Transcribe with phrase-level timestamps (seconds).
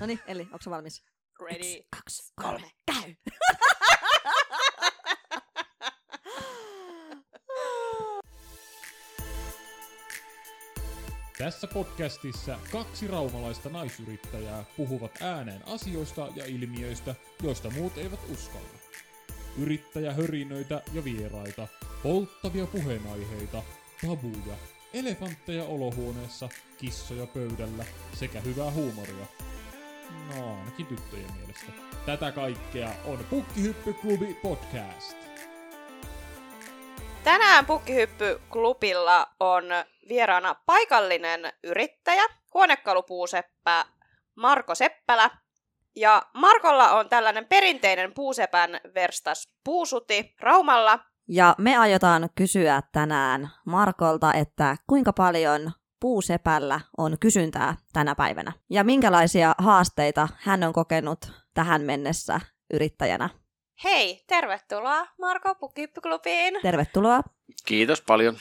[0.00, 1.02] No niin, Eli, onko valmis?
[1.40, 1.58] Ready.
[1.58, 3.14] Yksi, kaksi, kolme, käy!
[11.38, 18.78] Tässä podcastissa kaksi raumalaista naisyrittäjää puhuvat ääneen asioista ja ilmiöistä, joista muut eivät uskalla.
[19.58, 21.68] Yrittäjähörinöitä ja vieraita,
[22.02, 23.62] polttavia puheenaiheita,
[24.06, 24.56] tabuja,
[24.94, 26.48] elefantteja olohuoneessa,
[26.78, 27.84] kissoja pöydällä
[28.14, 29.26] sekä hyvää huumoria.
[30.10, 31.72] No ainakin tyttöjen mielestä.
[32.06, 35.16] Tätä kaikkea on Pukkihyppyklubi podcast.
[37.24, 39.64] Tänään Pukkihyppy-klubilla on
[40.08, 42.24] vieraana paikallinen yrittäjä,
[42.54, 43.84] huonekalupuuseppä
[44.36, 45.30] Marko Seppälä.
[45.96, 50.98] Ja Markolla on tällainen perinteinen puusepän verstas puusuti Raumalla.
[51.28, 55.72] Ja me aiotaan kysyä tänään Markolta, että kuinka paljon
[56.06, 58.52] puusepällä on kysyntää tänä päivänä.
[58.70, 61.18] Ja minkälaisia haasteita hän on kokenut
[61.54, 62.40] tähän mennessä
[62.74, 63.30] yrittäjänä.
[63.84, 66.54] Hei, tervetuloa Marko Pukkihyppyklubiin.
[66.62, 67.20] Tervetuloa.
[67.64, 68.38] Kiitos paljon.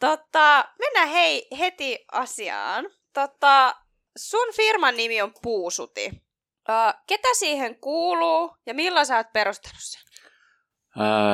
[0.00, 2.84] Totta, mennään hei heti asiaan.
[3.12, 3.74] Totta,
[4.18, 6.06] sun firman nimi on Puusuti.
[6.08, 10.02] Uh, ketä siihen kuuluu ja milloin sä oot perustanut sen?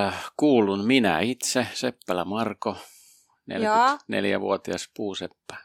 [0.06, 2.77] Äh, kuulun minä itse, Seppälä Marko,
[3.51, 5.57] 44-vuotias puuseppä.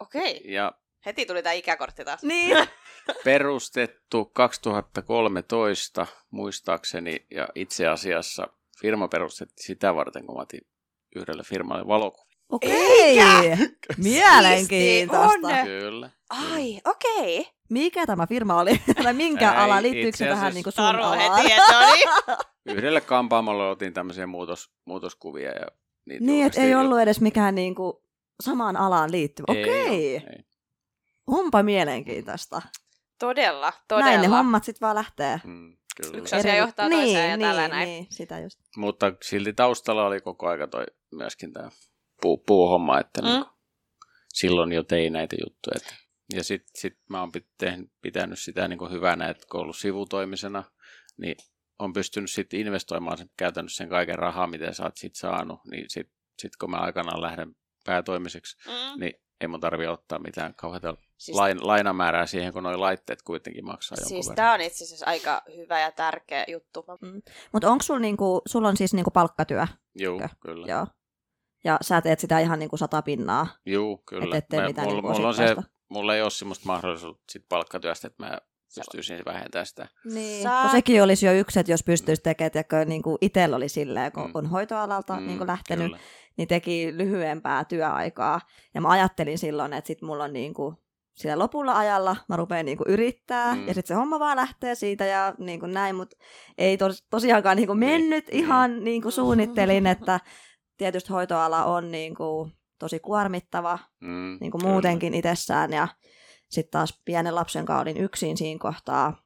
[0.00, 0.72] Okei, Ja
[1.06, 2.22] heti tuli tää ikäkortti taas.
[2.22, 2.56] Niin.
[3.24, 8.48] perustettu 2013 muistaakseni, ja itse asiassa
[8.80, 10.60] firma perustettiin sitä varten, kun mä otin
[11.16, 12.38] yhdelle firmalle valokuvia.
[12.48, 13.16] Okei.
[13.96, 15.48] Mielenkiintoista.
[15.48, 15.66] Siisti on.
[15.66, 16.10] Kyllä.
[16.30, 17.40] Ai, okei.
[17.40, 17.52] Okay.
[17.70, 18.80] Mikä tämä firma oli?
[19.04, 19.82] Tai minkä Ei, ala?
[19.82, 21.18] Liittyykö se tähän asiassa niin kuin sun alaan?
[21.18, 21.54] heti.
[22.66, 25.50] Yhdelle kampaamolle otin tämmöisiä muutos, muutoskuvia.
[25.50, 25.66] Ja
[26.08, 27.92] niitä Niin, että ei ollut edes mikään niin kuin
[28.42, 29.46] samaan alaan liittyvä.
[29.54, 30.16] Ei Okei.
[30.16, 30.44] ei.
[31.26, 32.62] Onpa mielenkiintoista.
[33.18, 34.10] Todella, todella.
[34.10, 35.40] Näin ne hommat sitten vaan lähtee.
[35.44, 36.18] Mm, kyllä.
[36.18, 37.88] Yksi asia johtaa niin, toiseen ja niin, tällä näin.
[37.88, 38.58] Niin, sitä just.
[38.76, 41.70] Mutta silti taustalla oli koko aika toi myöskin tämä
[42.22, 43.28] puu, puuhomma, että Mm.
[43.28, 43.34] mm.
[43.34, 43.44] niin
[44.28, 45.74] silloin jo tein näitä juttuja.
[45.76, 45.94] Että.
[46.34, 47.32] Ja sitten sit mä oon
[48.02, 50.64] pitänyt sitä niin hyvänä, että kun ollut sivutoimisena,
[51.16, 51.36] niin
[51.78, 55.84] on pystynyt sitten investoimaan sen, käytännössä sen kaiken rahaa, mitä sä oot sit saanut, niin
[55.88, 59.00] sitten sit kun mä aikanaan lähden päätoimiseksi, Mm.
[59.00, 63.64] niin ei mun tarvi ottaa mitään kauheata Siis- lain, lainamäärää siihen, kun noi laitteet kuitenkin
[63.64, 64.36] maksaa jonkun Siis verran.
[64.36, 66.84] tää on itse asiassa aika hyvä ja tärkeä juttu.
[67.52, 69.66] Mutta onko sulla niinku, sulla on siis niinku palkkatyö?
[69.98, 70.28] Juu, Joo.
[70.40, 70.66] kyllä.
[70.66, 70.86] Joo.
[71.64, 73.46] Ja sä teet sitä ihan niinku sata pinnaa.
[73.66, 74.36] Juu, kyllä.
[74.36, 75.56] Et mitään mulla, niinku mulla, on se,
[75.88, 78.38] mulla ei ole semmoista mahdollisuutta sit palkkatyöstä, että mä
[78.74, 79.88] pystyisin vähentämään sitä.
[80.04, 80.42] Niin.
[80.42, 84.12] Sä- Kun sekin olisi jo yksi, että jos pystyisi tekemään, että niinku itsellä oli silleen,
[84.12, 84.30] kun Mm.
[84.34, 85.98] on hoitoalalta mm, niinku lähtenyt, Kyllä.
[86.36, 88.40] niin teki lyhyempää työaikaa.
[88.74, 90.74] Ja mä ajattelin silloin, että sit mulla on niinku
[91.14, 93.60] siellä lopulla ajalla, mä rupean niinku yrittää, mm.
[93.60, 93.68] Mm.
[93.68, 96.16] ja sitten se homma vaan lähtee siitä ja niinku näin, mutta
[96.58, 97.90] ei tos, tosiaankaan niinku Niin.
[97.90, 98.38] mennyt Mm.
[98.38, 100.20] ihan niin kuin suunnittelin, että
[100.76, 104.72] tietysti hoitoala on niinku tosi kuormittava Mm, niin kuin kyllä.
[104.72, 105.88] muutenkin itsessään, ja
[106.50, 109.22] sitten taas pienen lapsen kanssa olin yksin siinä kohtaa,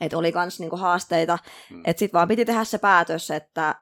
[0.00, 1.38] että oli kans niinku haasteita,
[1.70, 1.82] Mm.
[1.84, 3.74] että sitten vaan piti tehdä se päätös, että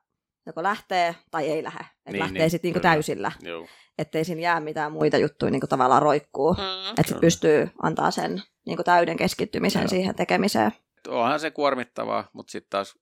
[0.46, 1.80] joko lähtee tai ei lähde.
[1.80, 2.92] Että Niin, lähtee niin, sitten niinku kyllä.
[2.92, 3.66] täysillä, Joo,
[3.98, 6.52] ettei siinä jää mitään muita juttuja niinku tavallaan roikkuu.
[6.54, 6.90] Mm.
[6.90, 9.88] Että sitten pystyy antaa sen niinku täyden keskittymisen Joo.
[9.88, 10.72] siihen tekemiseen.
[11.08, 12.98] onhan se kuormittavaa, mutta sitten taas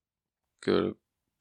[0.65, 0.95] kyllä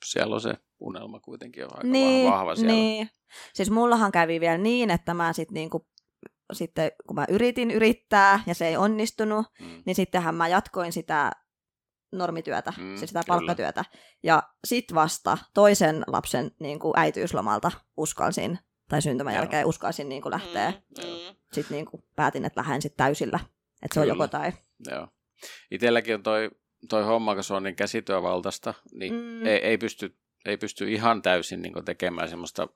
[0.05, 2.73] siellä on se unelma kuitenkin on aika niin, vahva siellä.
[2.73, 3.09] niin.
[3.53, 5.87] Siis mullahan kävi vielä niin, että mä sitten niinku,
[6.53, 9.83] sitten kun mä yritin yrittää ja se ei onnistunut, Mm.
[9.85, 11.31] niin sittenhän mä jatkoin sitä
[12.11, 13.37] normityötä, mm, siis sitä kyllä.
[13.37, 13.85] palkkatyötä.
[14.23, 18.59] Ja sit vasta toisen lapsen niin kuin äitiyslomalta uskalsin,
[18.89, 19.41] tai syntymän Joo.
[19.41, 20.69] jälkeen uskalsin niin kuin lähteä.
[20.71, 21.03] Mm.
[21.03, 21.35] Mm.
[21.53, 23.39] Sitten niin kuin päätin, että lähden sit täysillä.
[23.83, 24.11] Että se on Kyllä.
[24.13, 24.51] joko tai.
[24.91, 25.07] Joo.
[25.71, 26.51] Itelläkin on toi,
[26.89, 29.19] toi homma, kun se on niin käsityövaltaista, niin Mm.
[29.19, 29.45] mm.
[29.45, 32.67] ei, ei, pysty, ei pysty ihan täysin niin tekemään semmoista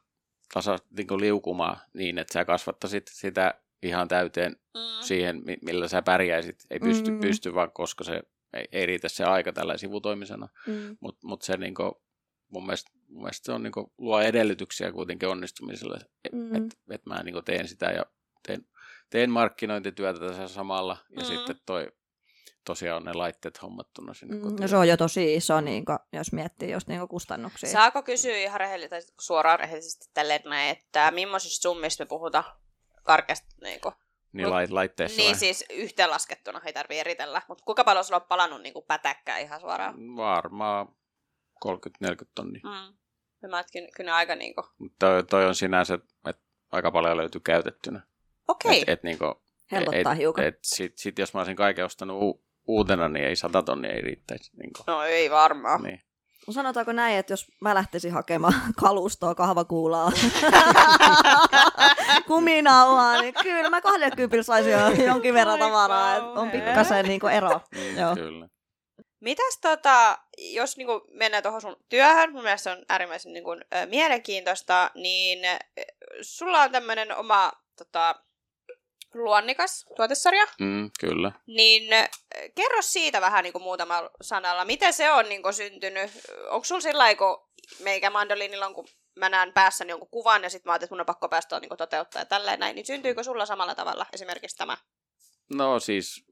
[0.53, 3.53] tasa, niin liukumaa niin, että sä kasvattaisit sitä
[3.89, 4.79] ihan täyteen Mm.
[5.01, 6.63] siihen, mi- millä sä pärjäisit.
[6.69, 7.19] Ei pysty, Mm.
[7.19, 8.21] pysty vaan, koska se
[8.53, 10.47] ei, ei riitä se aika tällä sivutoimisena.
[10.67, 10.97] Mm.
[10.99, 12.01] Mutta mut se niinku,
[12.49, 16.55] mun, mielestä, mun mielestä se on niinku, luo edellytyksiä kuitenkin onnistumiselle, että Mm.
[16.55, 18.05] et, et mä niinku teen sitä ja
[18.47, 18.65] teen,
[19.09, 21.25] teen markkinointityötä tässä samalla ja Mm.
[21.27, 21.87] sitten toi
[22.65, 24.41] tosiaan on ne laitteet hommattuna sinne Mm.
[24.41, 24.61] kotiin.
[24.61, 27.69] No se on jo tosi iso, niin kuin, jos miettii just niin kuin kustannuksia.
[27.69, 32.43] Saako kysyä ihan rehellisesti, suoraan rehellisesti tälleen näin, että millaisista summista me puhutaan
[33.03, 33.95] karkeasti niin kuin,
[34.33, 35.39] Niin lait, laitteessa Niin vai?
[35.39, 37.41] siis yhteenlaskettuna, ei tarvii eritellä.
[37.47, 39.95] Mutta kuinka paljon sulla on palannut niin kuin pätäkkää ihan suoraan?
[40.15, 40.87] Varmaan
[41.65, 41.69] 30-40
[42.35, 42.61] tonnia.
[42.63, 42.97] Mm.
[43.49, 44.63] Mä kyllä, kyllä aika niinku...
[44.77, 45.93] Mutta toi, toi on sinänsä,
[46.29, 48.01] että aika paljon löytyy käytettynä.
[48.47, 48.81] Okei.
[48.81, 49.41] Et, et niinku,
[49.71, 50.45] helpottaa et, hiukan.
[50.45, 54.01] Et sit, sit, jos mä olisin kaiken ostanut u- uutena, niin ei sata tonnia ei
[54.01, 54.51] riittäisi.
[54.57, 55.83] Niin No ei varmaan.
[55.83, 56.01] niin.
[56.47, 60.11] No sanotaanko näin, että jos mä lähtisin hakemaan kalustoa, kahvakuulaa,
[62.27, 66.15] kuminauhaa, niin kyllä mä 20 saisin jo jonkin verran tavaraa.
[66.15, 67.61] että On pikkasen niinku ero.
[67.75, 68.15] Mm, Joo.
[68.15, 68.47] Kyllä.
[69.19, 73.85] Mitäs tota, jos niinku mennään tuohon sun työhön, mun mielestä se on äärimmäisen niinku, ö,
[73.85, 75.39] mielenkiintoista, niin
[76.21, 78.15] sulla on tämmöinen oma tota,
[79.13, 81.31] luonnikas tuotesarja, Mm, kyllä.
[81.47, 82.07] niin ö,
[82.55, 86.11] kerro siitä vähän niinku muutamalla sanalla, miten se on niinku syntynyt.
[86.49, 87.47] Onko sulla sillä lailla, kun
[87.83, 90.99] meikä mandoliinilla on, kun mä näen päässäni jonkun kuvan ja sitten mä ajattelin, että mun
[90.99, 94.77] on pakko päästä niinku toteuttaa ja tälleen näin, niin syntyykö sulla samalla tavalla esimerkiksi tämä?
[95.53, 96.25] No siis,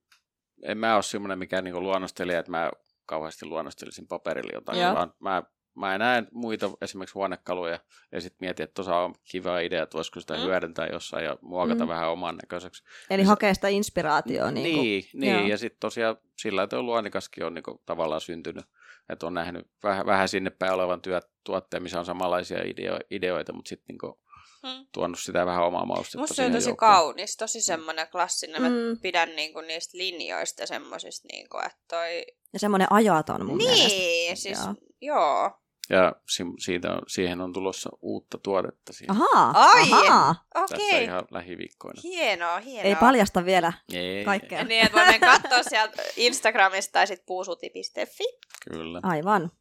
[0.63, 2.71] en mä ole semmoinen mikään niinku luonnostelija, että mä
[3.05, 4.95] kauheasti luonnostelisin paperille jotain, Joo.
[4.95, 5.43] vaan mä,
[5.75, 7.79] mä näen muita esimerkiksi huonekaluja
[8.11, 10.43] ja sitten mietin, että tuossa on kiva idea, että voisiko sitä Mm.
[10.43, 11.89] hyödyntää jossain ja muokata Mm.
[11.89, 12.83] vähän oman näköiseksi.
[13.09, 14.51] Eli hakee sitä inspiraatioa.
[14.51, 15.47] Niin, Niin, niin, kuin, niin joo.
[15.47, 18.65] ja sitten tosiaan sillä tavalla luonnikaskin on niinku tavallaan syntynyt,
[19.09, 23.53] että on nähnyt vähän, vähän sinne päin olevan työ, tuotteen, missä on samanlaisia ideo, ideoita,
[23.53, 24.19] mutta sitten niinku
[24.67, 24.85] Hmm.
[24.93, 26.91] tuonut sitä vähän omaa maustetta Musta se on tosi joukkoon.
[26.91, 28.61] kaunis, tosi semmoinen klassinen.
[28.61, 28.99] Mä Mm.
[29.01, 32.25] pidän niinku niistä linjoista semmoisista, niinku, että toi...
[32.53, 33.87] Ja semmoinen ajaton mun mielestä.
[33.87, 34.75] Niin, siis Joo.
[35.01, 35.51] joo.
[35.89, 39.11] Ja si- siitä on, siihen on tulossa uutta tuotetta siihen.
[39.11, 39.91] Ahaa, Ai!
[39.91, 40.35] ahaa.
[40.53, 42.01] Tässä Okei, ihan lähiviikkoina.
[42.03, 42.83] hienoa, hienoa.
[42.89, 44.59] Ei paljasta vielä Ei, kaikkea.
[44.59, 48.23] ei, Niin, että voi mennä katsoa sieltä Instagramista tai sitten puusuti.fi.
[48.71, 48.99] Kyllä.
[49.03, 49.51] Aivan.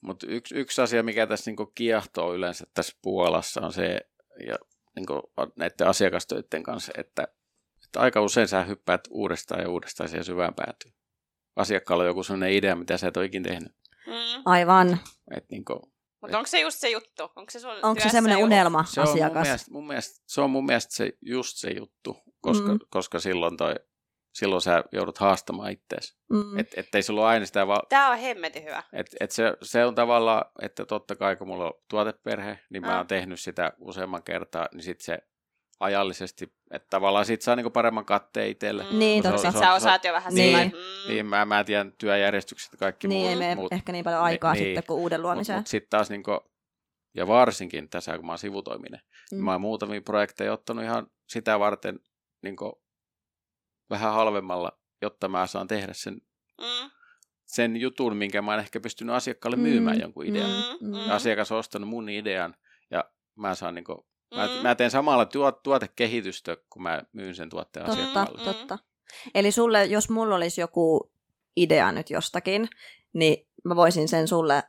[0.00, 4.00] Mutta yksi, yksi asia, mikä tässä niinku kiehtoo yleensä tässä Puolassa on se,
[4.46, 4.56] ja
[4.96, 7.28] niinku näiden asiakastöiden kanssa, että,
[7.84, 10.94] että aika usein sä hyppäät uudestaan ja uudestaan siihen syvään päätyyn.
[11.56, 13.72] Asiakkaalla on joku sellainen idea, mitä sä et ole ikinä tehnyt.
[14.06, 14.42] Mm.
[14.44, 14.98] Aivan.
[15.36, 17.22] Et niinku, Mutta onko se just se juttu?
[17.22, 19.42] Onko se Onko se semmoinen joku- unelma se on mun asiakas?
[19.42, 22.78] mielestä, mun mielestä, se on mun mielestä se, just se juttu, koska, Mm.
[22.90, 23.74] koska silloin, toi,
[24.34, 26.16] silloin sä joudut haastamaan ittees.
[26.30, 26.58] Mm.
[26.58, 28.82] Et, ettei sulla ole aina sitä va- Tää on hemmetin hyvä.
[28.92, 32.90] Et, et se, se on tavallaan, että totta kai kun mulla on tuoteperhe, niin mä
[32.92, 32.96] Ah.
[32.96, 35.18] oon tehnyt sitä useamman kertaa, niin sit se
[35.80, 38.86] ajallisesti, että tavallaan sit saa niinku paremman katteen itselle.
[38.92, 38.98] Mm.
[38.98, 39.52] Niin, totta.
[39.52, 40.58] Sä osaat jo vähän Niin.
[40.58, 41.08] sillä mm.
[41.08, 43.30] Niin, mä, mä tiedän työjärjestykset ja kaikki Niin, muut.
[43.30, 43.72] ei mene muut.
[43.72, 45.58] ehkä niin paljon aikaa Niin, sitten kuin uuden Mut, luomiseen.
[45.58, 46.40] mut sitten taas niinku,
[47.16, 49.00] ja varsinkin tässä, kun mä oon sivutoiminen,
[49.32, 49.38] Mm.
[49.38, 49.44] mm.
[49.44, 52.00] mä oon muutamia projekteja ottanut ihan sitä varten
[52.42, 52.83] niinku,
[53.90, 56.20] vähän halvemmalla, jotta mä saan tehdä sen,
[56.60, 56.90] Mm.
[57.44, 60.00] sen jutun, minkä mä oon ehkä pystynyt asiakkaalle myymään Mm.
[60.02, 60.50] jonkun idean.
[60.80, 60.86] Mm.
[60.88, 60.94] Mm.
[60.94, 62.54] Ja asiakas on ostanut mun idean
[62.90, 63.04] ja
[63.36, 64.62] mä saan niinku, mä, Mm.
[64.62, 68.38] mä teen samalla tuot, tuotekehitystä, kun mä myyn sen tuotteen Totta, asiakkaalle.
[68.38, 68.44] Mm.
[68.44, 68.78] totta.
[69.34, 71.12] Eli sulle, jos mulla olisi joku
[71.56, 72.68] idea nyt jostakin,
[73.12, 74.62] niin mä voisin sen sulle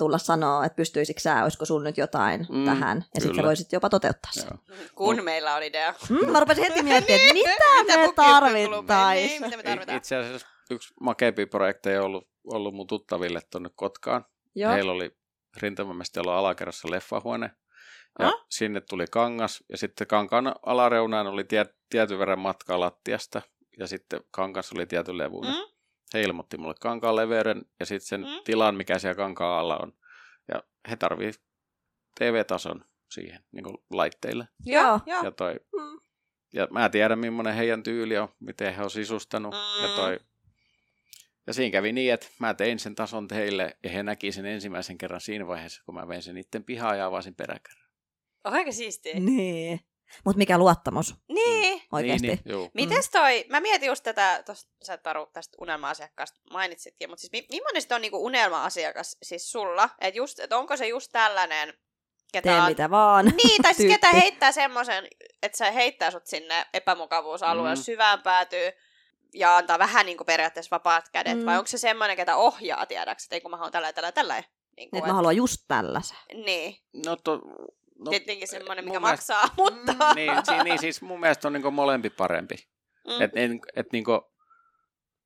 [0.00, 3.46] tulla sanoa, että pystyisikö sä, olisiko sun nyt jotain Mm, tähän, ja sitten sä kyllä.
[3.46, 4.48] voisit jopa toteuttaa sen.
[4.68, 4.76] Joo.
[4.94, 5.94] Kun meillä on idea.
[6.10, 7.50] Mm, mä rupesin heti miettimään, että mitä,
[7.80, 9.42] Mitä me tarvittaisiin.
[9.42, 9.96] Niin, tarvitaan?
[9.98, 14.24] Itse asiassa yksi makeampi projekteja on ollut, ollut mun tuttaville tuonne Kotkaan.
[14.54, 14.72] Joo.
[14.72, 15.16] Heillä oli
[15.56, 17.50] rintamamestelon alakerrassa leffahuone.
[18.18, 18.32] Ja Ah?
[18.48, 23.42] sinne tuli kangas, ja sitten kankaan alareunaan oli tie, tietyn verran matkaa lattiasta,
[23.78, 25.54] ja sitten kangas oli tietyn levuinen.
[25.54, 25.69] Mm?
[26.14, 28.44] He ilmoitti mulle kankaan leveyden ja sitten sen Mm.
[28.44, 29.92] tilan, mikä siellä kankaan alla on.
[30.54, 31.32] Ja he tarvii
[32.18, 34.48] TV-tason siihen niin kuin laitteille.
[34.64, 35.22] Joo, joo.
[35.24, 36.00] Ja, toi, Mm.
[36.52, 39.54] ja mä tiedän, millainen heidän tyyli on, miten he on sisustanut.
[39.54, 39.82] Mm.
[39.88, 40.18] Ja, toi,
[41.46, 44.98] ja siinä kävi niin, että mä tein sen tason heille ja he näki sen ensimmäisen
[44.98, 47.90] kerran siinä vaiheessa, kun mä vein sen niiden pihaan ja avasin peräkärrän.
[48.44, 49.20] Aika siistiä.
[49.20, 49.80] Niin.
[50.24, 51.82] Mutta mikä luottamus Niin.
[51.92, 52.26] oikeasti.
[52.26, 52.70] Niin, niin, juu.
[52.74, 57.46] Mites toi, mä mietin just tätä, tosta, sä Taru tästä unelma-asiakkaasta mainitsitkin, mutta siis mi,
[57.50, 59.88] millainen on niinku unelma-asiakas siis sulla?
[60.00, 61.74] Että just, et onko se just tällainen,
[62.32, 63.26] ketä Tee on, mitä vaan.
[63.44, 65.08] Niin, tai siis ketä heittää semmoisen,
[65.42, 67.82] että se heittää sut sinne epämukavuusalueelle Mm.
[67.82, 68.72] syvään päätyy
[69.34, 71.46] ja antaa vähän niin kuin periaatteessa vapaat kädet, Mm.
[71.46, 74.42] vai onko se semmoinen, ketä ohjaa, tiedäks, että ei kun mä haluan tällä tällä tällä.
[74.76, 76.16] Niin, Että mä haluan just tällaisen.
[76.44, 76.76] niin.
[77.06, 77.40] No, to,
[78.04, 80.14] no, tietenkin semmoinen, mun mikä mielestä- maksaa, mutta...
[80.14, 82.54] niin, si, niin, siis mun mielestä on niin molempi parempi.
[83.06, 83.22] Mm.
[83.22, 84.12] Et, en, et niinku,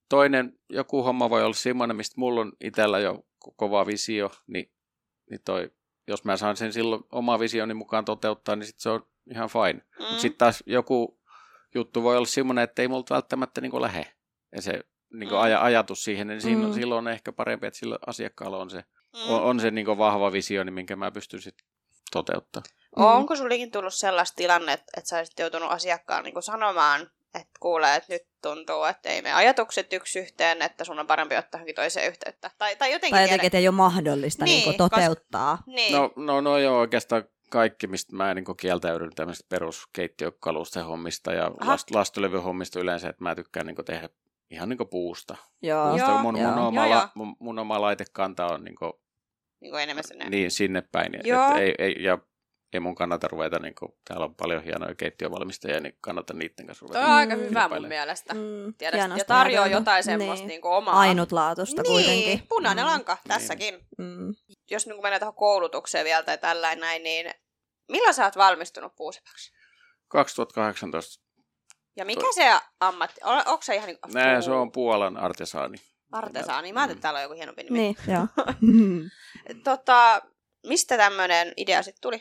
[0.08, 3.12] toinen, joku homma voi olla semmoinen, mistä mulla on itsellä jo
[3.48, 4.72] ko- kova visio, niin,
[5.30, 5.70] niin toi,
[6.08, 9.72] jos mä saan sen silloin oma visioni mukaan toteuttaa, niin sit se on ihan fine.
[9.98, 10.04] Mm.
[10.14, 10.18] Mm.
[10.18, 11.20] Sitten taas joku
[11.74, 14.06] juttu voi olla semmoinen, että ei multa välttämättä niinku lähe.
[14.56, 14.80] Ja se
[15.12, 15.40] niinku Mm.
[15.40, 16.66] aja, ajatus siihen, niin siinä, Mm.
[16.66, 16.72] mm.
[16.72, 18.78] silloin on ehkä parempi, että sillä asiakkaalla on se,
[19.14, 19.34] Mm.
[19.34, 21.66] on, on se niinku vahva visioni, minkä mä pystyn sitten
[22.14, 22.62] toteuttaa.
[22.96, 23.04] Mm.
[23.04, 27.00] Onko sullekin tullut sellaista tilannetta, että sä olisit joutunut asiakkaan niin sanomaan,
[27.34, 31.36] että kuulee, että nyt tuntuu, että ei me ajatukset yksi yhteen, että sun on parempi
[31.36, 32.50] ottaa johonkin toiseen yhteyttä.
[32.58, 35.58] Tai, tai jotenkin Tai jotenkin, että ei ole mahdollista Niin, niin, toteuttaa.
[35.66, 35.92] Niin.
[35.92, 41.90] No, no, no joo, oikeastaan kaikki, mistä mä niin kieltäydyn tämmöistä peruskeittiökalusten hommista ja last,
[41.90, 44.08] lastulevyhommista yleensä, että mä tykkään niin tehdä
[44.50, 45.36] ihan niin puusta.
[45.62, 45.88] Joo.
[45.88, 46.50] Puusta, Joo, mun, joo.
[46.50, 47.00] mun, oma, Joo, joo.
[47.00, 48.92] la- mun, mun oma laitekanta on niin kuin,
[49.64, 50.28] Niin kuin enemmän sinne.
[50.28, 51.14] niin sinne päin.
[51.14, 51.54] Et, Joo.
[51.56, 52.18] ei, ei, ja
[52.72, 56.82] ei mun kannata ruveta, niin kuin, täällä on paljon hienoja keittiövalmistajia, niin kannata niiden kanssa
[56.86, 57.00] ruveta.
[57.00, 57.40] Toi on aika Mm.
[57.42, 58.34] hyvä mun mielestä.
[58.34, 59.82] Mm, Tiedä, ja tarjoaa ajateltu.
[59.82, 60.48] jotain semmoista Niin.
[60.48, 60.98] niinku omaa.
[61.00, 62.46] Ainutlaatuista niin, kuitenkin.
[62.48, 62.90] punainen Mm.
[62.90, 63.74] lanka tässäkin.
[63.98, 64.34] Mm.
[64.70, 67.30] Jos niin menee tuohon koulutukseen vielä tai tällainen näin, niin
[67.92, 69.52] milloin sä oot valmistunut puusepäksi?
[70.08, 71.24] 2018.
[71.96, 73.20] Ja mikä se ammatti?
[73.24, 73.36] on?
[73.46, 75.76] Onko se ihan niin Nää, se on Puolan artesaani.
[76.14, 76.72] Artesaani?
[76.72, 77.78] Mä ajattelin, että täällä on joku hienompi nimi.
[77.78, 78.26] Niin, joo.
[79.64, 80.22] Tota,
[80.66, 82.16] mistä tämmöinen idea sitten tuli,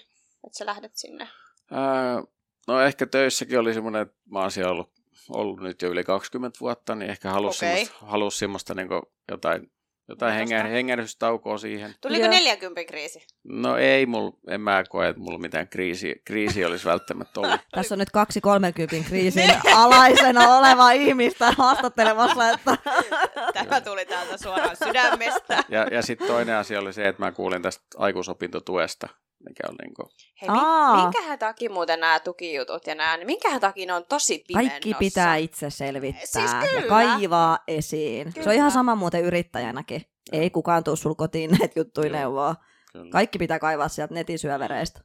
[0.48, 1.30] että sä lähdet sinne?
[1.72, 2.24] Ää,
[2.68, 4.92] no ehkä töissäkin oli semmoinen, että mä oon siellä ollut,
[5.30, 7.86] ollut nyt jo yli 20 vuotta, niin ehkä halusi Okei.
[7.86, 8.88] semmoista, halus semmoista niin
[9.32, 9.72] jotain,
[10.08, 10.56] jotain Muutosta.
[10.56, 11.96] hengä, hengähdystaukoa siihen.
[12.02, 12.32] Tuliko Joo.
[12.32, 13.26] 40 kriisi?
[13.44, 17.62] No ei, mul, en mä koe, että mulla mitään kriisi, kriisi olisi välttämättä ollut.
[17.76, 22.78] Tässä on nyt kaksi 30 kriisin alaisena oleva ihmistä haastattelemassa, että
[23.54, 25.64] Tämä tuli täältä suoraan sydämestä.
[25.70, 29.08] Ja, ja sitten toinen asia oli se, että mä kuulin tästä aikuisopintotuesta,
[29.50, 30.10] mikä on niin kuin,
[30.42, 30.96] Hei, Aa.
[30.96, 34.72] mi- minkähän takia muuten nämä tukijutut ja nämä, niin minkähän takia ne on tosi pimennossa?
[34.72, 36.88] kaikki pitää itse selvittää Siis ja kyllä.
[36.88, 38.24] kaivaa esiin.
[38.32, 38.54] Se on Kyllä.
[38.54, 40.02] ihan sama muuten yrittäjänäkin.
[40.32, 42.18] Ei kukaan tuu sul kotiin näitä juttuja Joo.
[42.18, 42.56] neuvoa.
[42.94, 43.10] kyllä.
[43.12, 45.02] Kaikki pitää kaivaa sieltä netin syövereistä.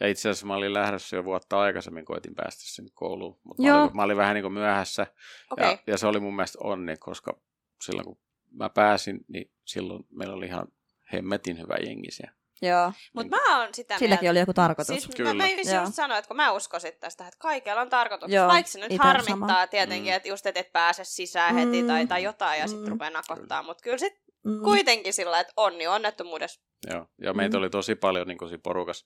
[0.00, 3.40] Ja itse asiassa mä olin lähdössä jo vuotta aikaisemmin, koitin päästä sinne kouluun.
[3.44, 3.76] Mutta Joo.
[3.76, 5.06] mä olin, mä olin vähän niin kuin myöhässä.
[5.50, 5.70] Okei.
[5.70, 7.40] Ja, ja se oli mun mielestä onni, koska
[7.84, 8.18] silloin kun
[8.50, 10.66] mä pääsin, niin silloin meillä oli ihan
[11.12, 12.34] hemmetin hyvä jengi siellä.
[12.62, 12.92] Joo.
[13.14, 14.30] Mutta mä oon sitä Silläkin mieltä.
[14.32, 15.02] oli joku tarkoitus.
[15.02, 15.34] Siis Kyllä.
[15.34, 15.86] mä, mä just Joo.
[15.90, 18.30] sanoa, että kun mä uskoisin tästä, että kaikella on tarkoitus.
[18.30, 19.66] Joo, Vaikka se nyt harmittaa sama.
[19.66, 20.16] tietenkin, Mm.
[20.16, 21.88] että just et, et pääse sisään heti Mm.
[21.88, 22.90] tai, tai jotain ja sitten Mm.
[22.90, 23.62] rupeaa nakottaa.
[23.62, 24.12] Mutta kyllä sit
[24.44, 24.62] Mm.
[24.62, 26.60] kuitenkin sillä, että onni onnettomuudessa.
[26.90, 27.06] Joo.
[27.22, 27.58] Ja meitä Mm.
[27.62, 29.04] oli tosi paljon niin siinä porukas.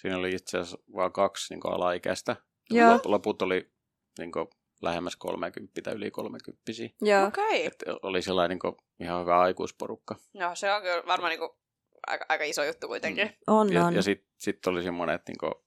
[0.00, 2.36] Siinä oli itse asiassa vain kaksi niin alaikäistä.
[2.70, 2.96] Joo.
[2.96, 3.70] Lop- Loput oli
[4.18, 4.46] niin kuin
[4.82, 7.26] lähemmäs 30 tai yli 30 Joo.
[7.26, 7.66] Okei.
[7.66, 10.16] Et oli sellainen niin kuin, ihan hyvä aikuisporukka.
[10.34, 11.58] No se on kyllä varmaan niinku
[12.06, 13.26] aika, aika iso juttu kuitenkin.
[13.26, 13.34] Mm.
[13.54, 13.94] On, Ja, on.
[13.94, 15.64] ja sitten sit oli semmoinen, että niinku,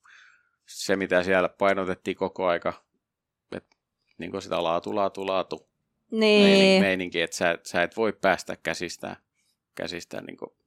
[0.68, 2.74] se mitä siellä painotettiin koko aika,
[3.56, 3.76] että
[4.18, 5.70] niinku sitä laatu, laatu, laatu
[6.12, 6.82] niin.
[6.82, 9.16] meininki, että sä, sä et voi päästä käsistään,
[9.76, 10.58] käsistään niinku,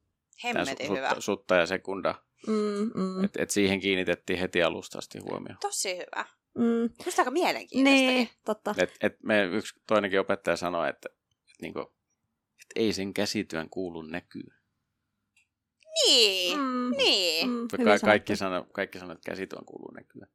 [0.44, 1.08] Hemmetin su- hyvä.
[1.08, 2.14] sutta, sutta ja sekunda.
[2.46, 5.58] Mm, mm, Et, et siihen kiinnitettiin heti alusta asti huomioon.
[5.60, 6.24] Tosi hyvä.
[6.58, 6.90] mm.
[7.06, 8.06] Just aika mielenkiintoista.
[8.06, 8.74] Niin, totta.
[8.78, 11.08] Et, et me yksi toinenkin opettaja sanoi, että,
[11.50, 11.80] et niinku,
[12.60, 14.57] et ei sen käsityön kuulu näkyä.
[16.06, 16.58] Niin.
[16.58, 17.50] Mm, Niin.
[17.50, 20.26] mm, Ka- kaikki sanoo, kaikki sanoo, että käsityön kuuluu näkyä.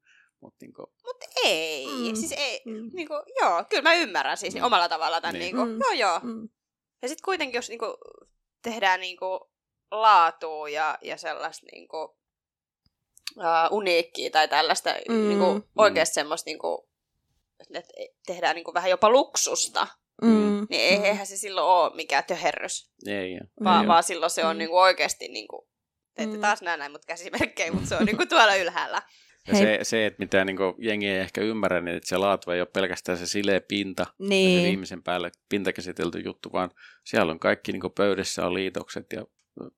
[0.41, 1.87] Mutta niinku, Mutta ei.
[1.87, 2.15] Mm.
[2.15, 2.61] Siis ei.
[2.65, 2.89] Mm.
[2.93, 5.33] Niinku, joo, kyllä mä ymmärrän siis niin omalla tavalla tämän.
[5.33, 5.55] Niin.
[5.55, 5.79] Niinku, Mm.
[5.81, 6.19] Joo, joo.
[6.23, 6.49] Mm.
[7.01, 7.97] Ja sitten kuitenkin, jos niinku,
[8.61, 9.51] tehdään niinku,
[9.91, 11.97] laatua ja, ja sellaista niinku,
[13.37, 15.15] uh, uniikkiä tai tällaista Mm.
[15.15, 15.27] mm.
[15.27, 16.89] niinku, oikeasti semmoista, niinku,
[17.59, 17.81] että
[18.25, 19.87] tehdään niinku, vähän jopa luksusta,
[20.25, 20.67] Mm.
[20.69, 21.03] niin ei, mm.
[21.03, 24.59] eihän se silloin ole mikään töherrys, ei, vaan, ei vaan silloin se on Mm.
[24.59, 25.67] niinku, oikeasti, niinku,
[26.13, 26.41] te ette Mm.
[26.41, 29.01] taas näe näin mut käsimerkkejä, mutta se on niinku, tuolla ylhäällä.
[29.47, 29.63] Ja Hei.
[29.65, 32.67] se, se, että mitä niin jengi ei ehkä ymmärrä, niin että se laatu ei ole
[32.73, 34.63] pelkästään se sileä pinta, ja se Niin.
[34.67, 36.71] viimeisen päälle pintakäsitelty juttu, vaan
[37.03, 39.25] siellä on kaikki niin pöydässä on liitokset ja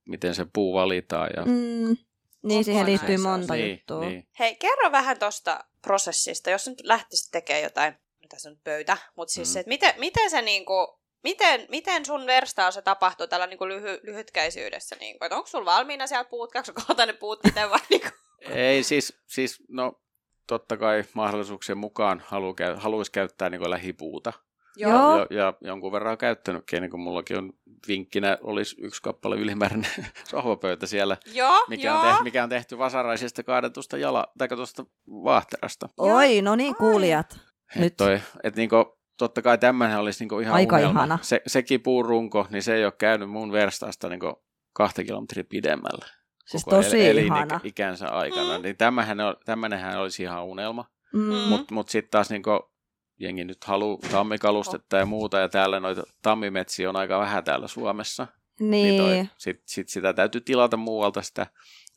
[0.05, 1.29] miten se puu valitaan.
[1.35, 1.45] Ja...
[1.45, 1.97] Mm.
[2.43, 3.99] Niin, siihen liittyy monta niin, juttua.
[4.09, 4.27] Niin.
[4.39, 7.93] Hei, kerro vähän tuosta prosessista, jos nyt lähtisit tekemään jotain,
[8.29, 9.53] tässä on nyt pöytä, mutta siis Mm.
[9.53, 13.99] se, että miten, miten se niinku, miten, miten sun verstaus se tapahtuu tällä niinku lyhy,
[14.03, 14.95] lyhytkäisyydessä?
[14.99, 18.09] Niinku, että onko sulla valmiina siellä puut, kaksi kohta ne puut itse vai niinku?
[18.49, 20.01] Ei siis, siis, no
[20.47, 24.33] totta kai mahdollisuuksien mukaan halu, haluaisi käyttää niin lähipuuta.
[24.77, 24.91] Joo.
[25.19, 27.53] Ja, ja, jonkun verran on käyttänytkin, niin kuin mullakin on
[27.87, 29.91] vinkkinä, olisi yksi kappale ylimääräinen
[30.29, 31.97] sohvapöytä siellä, Joo, mikä joo.
[31.99, 35.89] on, tehty, mikä on tehty vasaraisesta kaadetusta jala, tai tuosta vaahterasta.
[35.97, 36.77] Oi, no niin Ai.
[36.79, 37.39] kuulijat.
[37.75, 37.97] Nyt.
[37.97, 40.99] toi, et niinku, totta kai tämmöinen olisi niinku ihan Aika unelma.
[40.99, 41.19] ihana.
[41.21, 44.43] Se, sekin puurunko, niin se ei ole käynyt mun verstaasta niinku
[44.73, 46.05] kahta kilometriä pidemmällä.
[46.45, 47.59] Siis koko tosi el- ihana.
[47.63, 48.57] ikänsä aikana.
[48.57, 48.63] Mm.
[48.63, 50.85] Niin tämähän, tämmönenhän olisi ihan unelma.
[51.13, 51.19] Mm.
[51.19, 51.33] Mm.
[51.33, 52.71] Mutta mut sitten taas niinku,
[53.19, 58.27] jengi nyt haluaa tammikalustetta ja muuta, ja täällä noita tammimetsiä on aika vähän täällä Suomessa.
[58.59, 59.29] Niin toi, Niin.
[59.37, 61.47] sit, sit sitä täytyy tilata muualta sitä.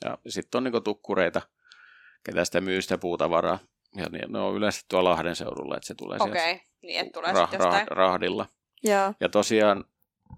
[0.05, 1.43] Ja sitten on niinku tukkureita,
[2.25, 3.59] ketä sitä myy sitä puutavaraa.
[3.97, 7.13] Ja ne, ne on yleensä tuolla Lahden seudulla, että se tulee sieltä Okei, niin että
[7.13, 7.87] tulee ra- sitten jostain.
[7.87, 8.47] ra- rahdilla.
[8.83, 9.15] Joo.
[9.21, 9.85] Ja tosiaan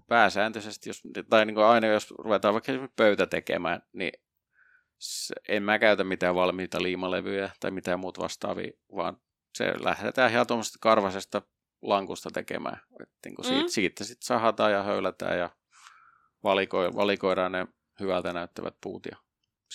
[0.07, 4.11] pääsääntöisesti, jos, tai niin kuin aina jos ruvetaan vaikka pöytä tekemään, niin
[4.97, 9.17] se, en mä käytä mitään valmiita liimalevyjä tai mitään muut vastaavia, vaan
[9.55, 11.41] se lähdetään ihan tuommoisesta karvasesta
[11.81, 12.81] lankusta tekemään.
[13.01, 13.67] Et niin kuin siitä, Mm.
[13.69, 15.49] siitä sitten sahataan ja höylätään ja
[16.43, 17.67] valikoi, valikoidaan ne
[17.99, 19.17] hyvältä näyttävät puut ja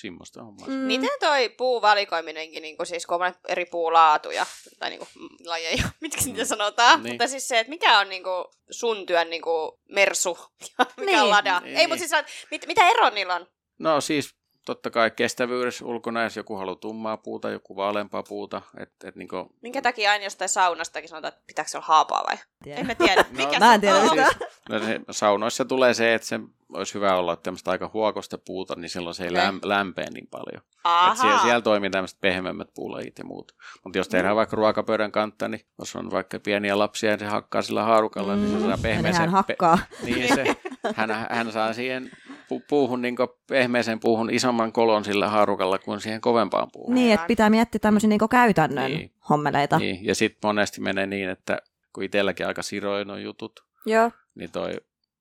[0.00, 0.66] semmoista hommaa.
[0.68, 0.74] Mm.
[0.74, 4.46] Miten toi puuvalikoiminenkin, niin kuin siis kun on eri puulaatuja,
[4.78, 5.08] tai niin kuin,
[5.44, 7.12] lajeja, mitkä niitä sanotaan, Niin.
[7.14, 10.38] mutta siis se, että mikä on niin kuin, sun työn niin kuin, mersu
[10.78, 11.30] ja mikä on Niin.
[11.30, 11.60] lada.
[11.60, 11.76] Niin.
[11.76, 13.46] Ei, mutta siis mit, mitä ero niillä on?
[13.78, 14.34] No siis
[14.66, 18.62] totta kai kestävyydessä ulkona, jos joku haluaa tummaa puuta, joku vaaleampaa puuta.
[18.76, 22.36] Et, et niinku, Minkä takia aina jostain saunastakin sanotaan, että pitääkö se olla haapaa vai?
[22.62, 22.80] Tiedä.
[22.80, 23.22] En mä tiedä.
[23.22, 24.08] No, Mikä mä se en tiedä on?
[24.08, 24.28] sitä.
[24.68, 26.40] no se, saunoissa tulee se, että se
[26.72, 29.42] olisi hyvä olla tämmöistä aika huokosta puuta, niin silloin se ei Okei.
[29.42, 30.62] läm, lämpee niin paljon.
[31.10, 33.52] Et siellä, siellä toimii tämmöiset pehmeämmät puulajit ja muut.
[33.84, 37.62] Mutta jos tehdään vaikka ruokapöydän kantta, niin jos on vaikka pieniä lapsia ja se hakkaa
[37.62, 39.12] sillä haarukalla, niin se saa Ja pehmeäsen...
[39.12, 39.78] nehän hakkaa.
[40.02, 40.56] Niin se,
[40.94, 42.10] hän, hän saa siihen
[42.52, 46.94] pu- puuhun, niin pehmeäseen puuhun isomman kolon sillä haarukalla kuin siihen kovempaan puuhun.
[46.94, 49.12] Niin, että pitää miettiä tämmöisiä niinku käytännön Niin.
[49.28, 49.78] hommeleita.
[49.78, 51.58] Niin, ja sitten monesti menee niin, että
[51.92, 54.10] kun itselläkin aika siroin on jutut, Joo.
[54.34, 54.70] niin toi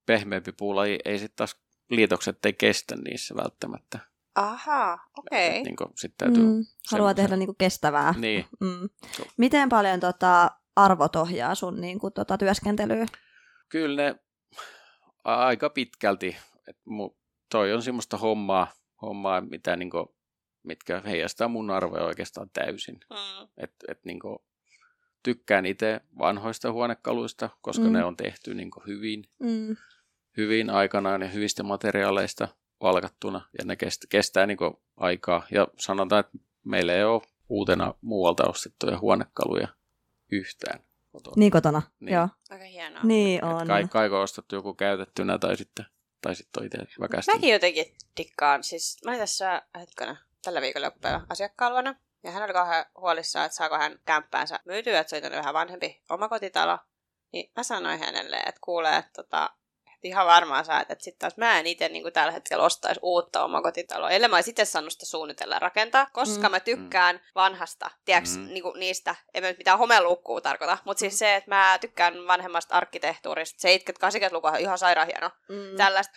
[0.05, 1.57] pehmeämpi puulaji ei sitten taas
[1.89, 3.99] liitokset ei kestä niissä välttämättä.
[4.35, 5.57] Ahaa, okei.
[5.57, 6.43] Et Niin sitten täytyy...
[6.43, 6.49] Mm.
[6.51, 8.13] Haluaa semmoisen- tehdä niinku kestävää.
[8.17, 8.89] Niin, Mm.
[9.37, 13.05] Miten paljon tota, arvot ohjaa sun niinku, tota, työskentelyä?
[13.69, 14.15] kyllä ne
[15.23, 16.37] aika pitkälti.
[16.67, 17.09] Et mu,
[17.51, 18.67] toi on semmoista hommaa,
[19.01, 20.15] hommaa mitä niinku,
[20.63, 22.99] mitkä heijastaa mun arvoja oikeastaan täysin.
[23.09, 23.47] Mm.
[23.57, 24.43] Et, et niinku,
[25.23, 27.93] tykkään itse vanhoista huonekaluista, koska Mm.
[27.93, 29.75] ne on tehty niinku hyvin, Mm.
[30.37, 32.47] hyvin aikanaan ja hyvistä materiaaleista
[32.81, 33.41] valkattuna.
[33.59, 35.43] Ja ne kestää, kestää niinku aikaa.
[35.51, 39.67] Ja sanotaan, että meillä ei ole uutena muualta ostettuja huonekaluja
[40.31, 40.79] yhtään.
[41.11, 41.33] kotona.
[41.37, 42.13] Niin kotona, Niin.
[42.13, 42.27] joo.
[42.49, 43.03] Aika hienoa.
[43.03, 43.67] Niin on.
[43.67, 45.85] Kai, kaiko on ostettu joku käytettynä tai sitten,
[46.25, 47.37] tai sitten on itse väkästynyt.
[47.37, 48.63] Mäkin jotenkin dikkaan.
[48.63, 51.21] Siis mä olin tässä hetkellä tällä viikolla joku päivä
[52.23, 56.01] Ja hän oli kauhean huolissaan, että saako hän kämppäänsä myytyä, että se tämmöinen vähän vanhempi
[56.09, 56.79] omakotitalo.
[57.31, 59.49] Niin mä sanoin hänelle, että kuulee, että, tota,
[60.05, 64.09] ihan varmaan saa, että sitten taas mä en itse niin tällä hetkellä ostaisi uutta omakotitaloa.
[64.09, 66.51] Ellei mä olisi itse saanut sitä suunnitella rakentaa, koska Mm.
[66.51, 68.47] mä tykkään vanhasta, tiedätkö, Mm.
[68.47, 72.75] niin niistä, en mä nyt mitään homeluukkuu tarkoita, mutta siis se, että mä tykkään vanhemmasta
[72.75, 75.77] arkkitehtuurista, 70-80-lukua on ihan sairaan hieno Mm.
[75.77, 76.13] tällaista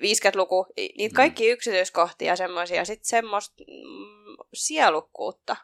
[0.00, 1.16] 50-luku, i- niitä Mm.
[1.16, 3.54] kaikki yksityiskohtia semmoisia, ja sitten semmoista
[4.48, 5.56] mm, sielukkuutta,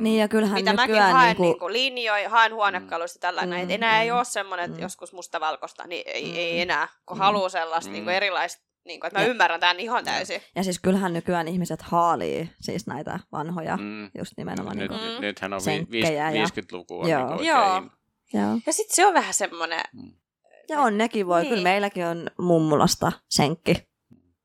[0.00, 4.02] Niin ja kyllähän mitä mäkin haen niinku, niinku, linjoja, haen huonekaluista tällainen, Mm, että enää
[4.02, 4.82] ei mm, ole semmoinen, että mm.
[4.82, 6.36] joskus mustavalkoista, niin ei, Mm.
[6.36, 7.18] ei enää, kun Mm.
[7.18, 7.92] haluaa sellaista Mm.
[7.92, 10.40] niinku erilaista, niinku, että mä Ja- ymmärrän tämän ihan täysin.
[10.56, 14.10] ja siis kyllähän nykyään ihmiset haalii siis näitä vanhoja, Mm.
[14.18, 15.20] just nimenomaan Nyt, niinku, Mm.
[15.20, 17.22] Nythän on vi- senkkejä ja- 50-luku on Joo.
[17.30, 17.82] oikein Joo.
[18.32, 18.58] joo.
[18.66, 19.80] Ja sitten se on vähän semmoinen,
[20.68, 21.48] Ja on nekin voi, Niin.
[21.50, 23.74] kyllä meilläkin on mummulasta senkki,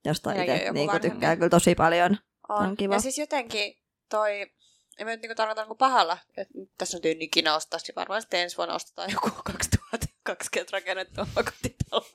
[0.05, 1.09] josta itse niinku vanhempi.
[1.09, 2.17] tykkää kyllä tosi paljon.
[2.49, 2.67] on.
[2.67, 2.93] On kiva.
[2.93, 3.73] Ja siis jotenkin
[4.09, 4.41] toi,
[4.97, 7.95] en mä nyt niinku tarkoita niinku pahalla, että nyt tässä on tyyni ikinä ostaa, niin
[7.95, 12.05] varmaan sitten ensi vuonna ostetaan joku 2020 rakennettu omakotitalo.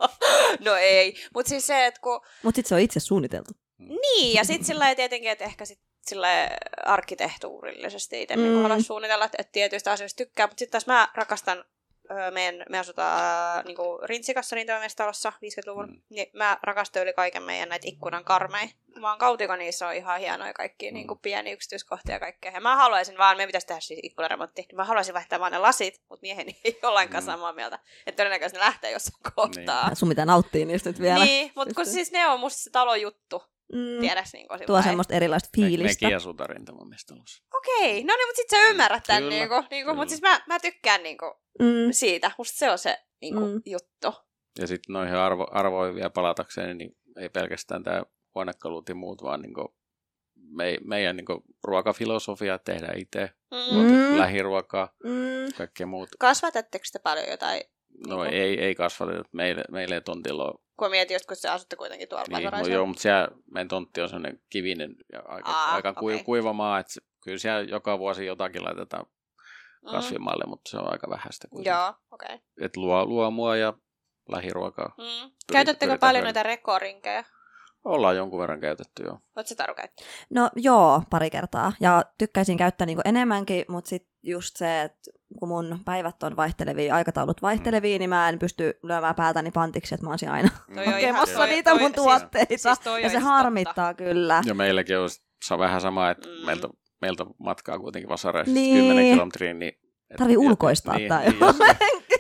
[0.65, 3.51] no ei, mutta siis se, että kun, Mutta sitten se on itse suunniteltu.
[3.79, 8.43] niin, ja sitten sillä tietenkin, että ehkä sit sillä lailla arkkitehtuurillisesti itse mm.
[8.43, 8.49] Mm.
[8.49, 11.65] niin haluaa suunnitella, että, että tietyistä asioista tykkää, mutta sitten taas mä rakastan
[12.31, 16.01] meidän, me asutaan niin Rintsikassa rintamamiestalossa 50-luvun, Mm.
[16.11, 18.69] niin mä rakastan yli kaiken meidän näitä ikkunan karmeja.
[19.01, 20.95] Mä oon kautiko, niissä on ihan hienoja kaikki Mm.
[20.95, 22.53] niin kuin pieniä yksityiskohtia ja kaikkea.
[22.53, 25.59] Ja mä haluaisin vaan, me pitäisi tehdä siis ikkunaremontti, niin mä haluaisin vaihtaa vaan ne
[25.59, 27.27] lasit, mutta mieheni ei ollenkaan Mm.
[27.27, 27.79] samaa mieltä.
[28.07, 29.89] Että todennäköisesti ne lähtee jossain kohtaa.
[29.91, 31.25] Ja sun pitää nauttia niistä nyt vielä.
[31.25, 33.43] Niin, mutta kun siis ne on musta se talon juttu,
[33.75, 34.01] Mm.
[34.01, 36.05] tiedäs niin kuin Tuo semmoista erilaista Me, fiilistä.
[36.07, 37.43] mekin asutaan rintamamistalossa.
[37.55, 39.95] Okei, no niin, mutta sit sä ymmärrät tämän, Kyllä, niinku, niinku, kyllä.
[39.95, 41.67] mutta siis mä, mä tykkään niinku Mm.
[41.93, 42.31] siitä.
[42.39, 43.47] Musta se on se niinku, Mm.
[43.53, 43.63] mm.
[43.67, 44.13] juttu.
[44.59, 48.03] Ja sitten noihin arvo, arvoihin vielä palatakseen, niin ei pelkästään tämä
[48.35, 49.77] huonekalut ja muut, vaan niinku
[50.37, 53.79] me, meidän niinku ruokafilosofia tehdään itse, Mm.
[53.79, 54.19] Mm.
[54.19, 55.53] lähiruokaa, Mm.
[55.57, 56.09] kaikkea muut.
[56.19, 57.63] Kasvatatteko te paljon jotain,
[58.09, 58.37] No Niinku?
[58.37, 60.55] ei, ei kasvateta, meille, meille ei tontilla ole.
[60.79, 64.01] kun mietin just, kun te asutte kuitenkin tuolla Niin, no joo, mutta siellä meidän tontti
[64.01, 66.25] on sellainen kivinen ja aika, Aa, aika okei.
[66.25, 69.07] kuiva maa, että se- kyllä siellä joka vuosi jotakin laitetaan
[69.83, 69.91] Mm.
[69.91, 71.49] kasvimaalle, mutta se on aika vähäistä.
[71.49, 71.79] kuitenkin.
[71.81, 72.35] Joo, okei.
[72.35, 72.39] Okay.
[72.61, 73.73] Et luo, luomua ja
[74.29, 74.95] lähiruokaa.
[74.99, 75.31] Mm.
[75.53, 77.25] Käytättekö pyritään paljon noita rekorinkeja?
[77.85, 79.11] Ollaan jonkun verran käytetty jo.
[79.11, 80.13] Oletko se Taru käyttänyt?
[80.31, 81.73] No joo, pari kertaa.
[81.81, 86.95] Ja tykkäisin käyttää niinku enemmänkin, mutta sitten just se, että kun mun päivät on vaihtelevia,
[86.95, 90.83] aikataulut vaihtelevia, niin mä en pysty lyömään päätäni pantiksi, että mä olisin aina Toi on
[90.83, 92.55] ihan- hakemassa toi- niitä toi- mun siis- tuotteita.
[92.59, 94.43] siis toi on ja se harmittaa kyllä.
[94.47, 95.09] Ja meilläkin on
[95.45, 96.47] se on vähän sama, että Mm.
[96.47, 96.69] meiltä,
[97.01, 98.75] meiltä matkaa kuitenkin Vasareista Niin.
[98.75, 98.85] niin.
[98.89, 99.73] 10 kilometriä, niin
[100.11, 101.57] et- Tarvii ulkoistaa niin, tää niin, jos,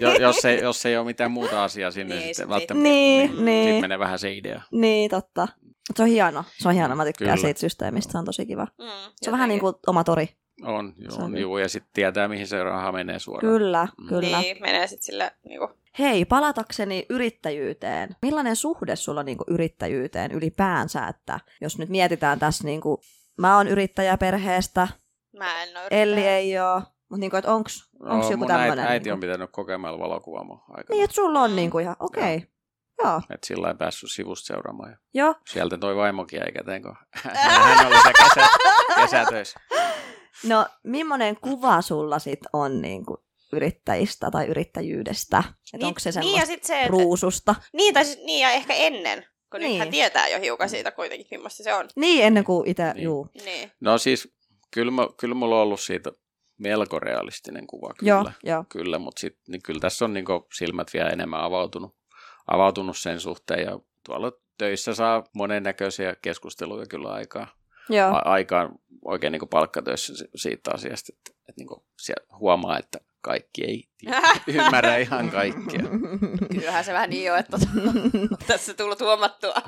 [0.00, 2.83] jo, jos, ei, jos ei ole mitään muuta asiaa sinne, Niin, niin sit sitten välttämättä
[2.88, 3.64] Niin, niin, niin.
[3.64, 4.62] Sitten menee vähän se idea.
[4.72, 5.48] Niin, totta.
[5.88, 6.44] Mut se on hieno.
[6.59, 6.96] Se on hieno.
[6.96, 7.40] Mä tykkään Kyllä.
[7.46, 8.12] siitä systeemistä.
[8.12, 8.66] Se on tosi kiva.
[8.79, 10.29] Mm, Se on vähän niin kuin oma tori.
[10.62, 11.42] On, joo, on on niin.
[11.42, 13.54] juu, ja sitten tietää, mihin se raha menee suoraan.
[13.54, 14.08] Kyllä, Mm.
[14.08, 14.40] kyllä.
[14.40, 18.16] Niin, menee sitten sille niinku, hei, palatakseni yrittäjyyteen.
[18.22, 23.00] Millainen suhde sulla on niinku yrittäjyyteen ylipäänsä, että jos nyt mietitään tässä, niinku,
[23.38, 24.88] mä oon yrittäjäperheestä,
[25.38, 28.86] Mä en ole Elli ei oo, mutta niinku, onks Joo, joku mun äiti, tämmöinen?
[28.86, 30.84] äiti niinku, on pitänyt kokemällä valokuvaamo aikana.
[30.96, 32.48] Niin, että sulla on niinku ihan, okei, okay.
[33.04, 34.90] joo, Että sillä ei päässyt sivusta seuraamaan.
[34.90, 35.34] Ja joo.
[35.46, 36.96] sieltä toi vaimokin jäi käteen, kun
[37.34, 38.48] hän oli se kesä,
[38.96, 39.60] kesätöissä.
[40.48, 45.38] No, millainen kuva sulla sit on niinku yrittäjistä tai yrittäjyydestä?
[45.38, 47.54] Et Niin, onko se niin ja semmoista sit se, että, ruususta?
[47.72, 49.68] niin, tai sit, niin ja ehkä ennen, kun niin.
[49.68, 49.72] Niin.
[49.72, 51.88] nythän tietää jo hiukan siitä kuitenkin, millaista se on.
[51.96, 52.94] Niin, ennen kuin itse, Niin.
[52.94, 53.04] niin.
[53.04, 53.28] juu.
[53.44, 53.72] Niin.
[53.80, 54.35] No siis,
[54.70, 56.12] kyllä, mä, kyllä mulla on ollut siitä
[56.59, 58.11] melko realistinen kuva, kyllä.
[58.12, 58.64] Joo, joo.
[58.68, 61.96] Kyllä, mutta sit, niin kyllä tässä on niin silmät vielä enemmän avautunut,
[62.46, 63.61] avautunut sen suhteen.
[63.61, 67.46] Ja tuolla töissä saa monennäköisiä keskusteluja kyllä aikaa.
[67.88, 68.09] Joo.
[68.11, 68.68] A- aikaan
[69.05, 71.68] oikein niin palkkatöissä si- siitä asiasta, että, että niin
[72.01, 73.85] siellä huomaa, että kaikki ei
[74.57, 75.81] ymmärrä ihan kaikkea.
[76.53, 77.57] Kyllähän se vähän niin on, että
[78.47, 79.55] tässä tullut huomattua.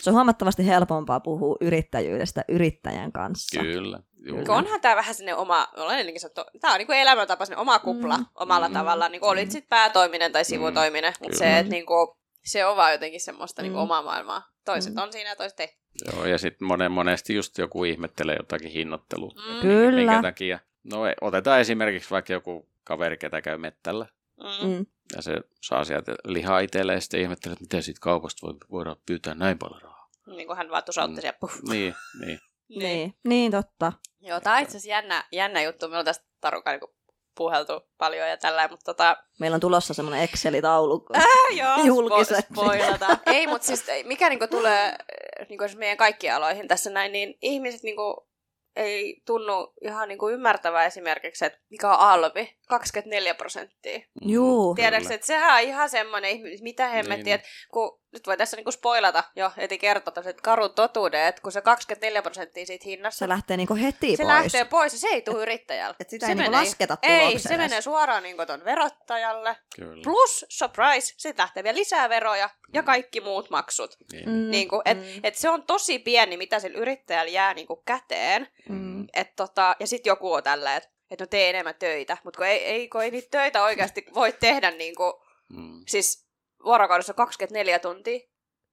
[0.00, 3.60] Se on huomattavasti helpompaa puhua yrittäjyydestä yrittäjän kanssa.
[3.60, 3.98] Kyllä.
[4.26, 4.38] Juu.
[4.48, 8.16] Onhan tämä vähän sinne oma, olen ennenkin sanottu, tämä on niinku elämäntapa, sinne oma kupla
[8.16, 8.26] Mm.
[8.34, 8.74] omalla Mm.
[8.74, 11.38] tavallaan, niin olit sitten päätoiminen tai sivutoiminen, mutta Kyllä.
[11.52, 13.82] se, että niinku, se on vaan jotenkin semmoista niinku Mm.
[13.82, 14.42] omaa maailmaa.
[14.64, 15.02] Toiset Mm.
[15.02, 15.68] on siinä ja toiset ei.
[16.12, 19.32] Joo, ja sitten monen, monesti just joku ihmettelee jotakin hinnoittelua.
[19.54, 19.60] Mm.
[19.60, 20.12] Kyllä.
[20.12, 20.58] Minkä takia?
[20.84, 24.06] No otetaan esimerkiksi vaikka joku kaveri, ketä käy mettällä.
[24.36, 24.68] Mm.
[24.68, 24.86] Mm.
[25.16, 28.96] Ja se saa sieltä lihaa itselleen ja sitten ihmettelee, että miten siitä kaupasta voi, voidaan
[29.06, 30.10] pyytää näin paljon rahaa.
[30.26, 31.20] Niin kuin hän vaan tusautti Mm.
[31.20, 31.38] siellä.
[31.40, 31.52] Puh.
[31.70, 31.94] Niin,
[32.26, 32.40] niin.
[32.68, 33.14] Niin.
[33.24, 33.92] niin, totta.
[34.20, 35.88] Joo, tämä on itse asiassa jännä, jännä juttu.
[35.88, 36.90] Me on tästä Tarukan niin
[37.36, 39.16] puheltu paljon ja tällä, mutta tota...
[39.40, 41.14] Meillä on tulossa semmoinen Excel-taulukko.
[41.18, 42.38] Äh, joo, Julkiset.
[42.44, 43.18] spo- spoilata.
[43.26, 47.38] ei, mutta siis ei, mikä niinku tulee äh, niinku meidän kaikkiin aloihin tässä näin, niin
[47.42, 48.28] ihmiset niinku
[48.76, 54.00] ei tunnu ihan niinku ymmärtävää esimerkiksi, että mikä on alvi, 24 prosenttia.
[54.22, 54.74] Juu.
[54.74, 57.34] Tiedätkö, että sehän on ihan semmoinen, mitä hemmettiä, Niin.
[57.34, 61.52] että kun nyt voi tässä niinku spoilata jo, eti kertoa tämmöiset karut totuuden, että kun
[61.52, 64.34] se 24 prosenttia siitä hinnasta, Se lähtee niinku heti se pois.
[64.34, 65.96] lähtee pois ja se ei tule yrittäjälle.
[66.00, 67.58] Et sitä se ei niinku menee- lasketa Ei, se edes.
[67.58, 69.56] menee suoraan niinku ton verottajalle.
[69.76, 70.02] Kyllä.
[70.04, 73.96] Plus, surprise, sitten lähtee vielä lisää veroja ja kaikki muut maksut.
[74.12, 74.28] Niin.
[74.28, 77.76] Mm, Niin kuin, et, mm, et se on tosi pieni, mitä sillä yrittäjällä jää niinku
[77.86, 78.48] käteen.
[78.68, 79.06] mm.
[79.14, 82.16] Et tota, ja sitten joku on tällä, että et no tee enemmän töitä.
[82.24, 85.82] Mutta kun ei, ei, kun ei niitä töitä oikeasti voi tehdä niinku, Mm.
[85.88, 86.25] siis
[86.66, 88.20] vuorokaudessa 24 tuntia.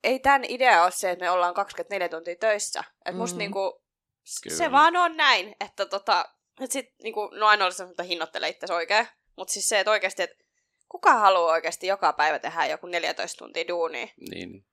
[0.04, 2.84] Ei tämän idea ole se, että me ollaan 24 tuntia töissä.
[3.06, 3.40] Et musta Mm.
[3.40, 3.84] niinku,
[4.44, 4.58] Kyllä.
[4.58, 6.26] se vaan on näin, että tota,
[6.62, 9.08] et sit niinku, no aina olisi että hinnoittelee itse oikein.
[9.38, 10.36] Mutta siis se, että oikeasti, että
[10.90, 14.06] kuka haluaa oikeasti joka päivä tehdä joku 14 tuntia duunia?
[14.06, 14.50] Niin.
[14.50, 14.66] niin.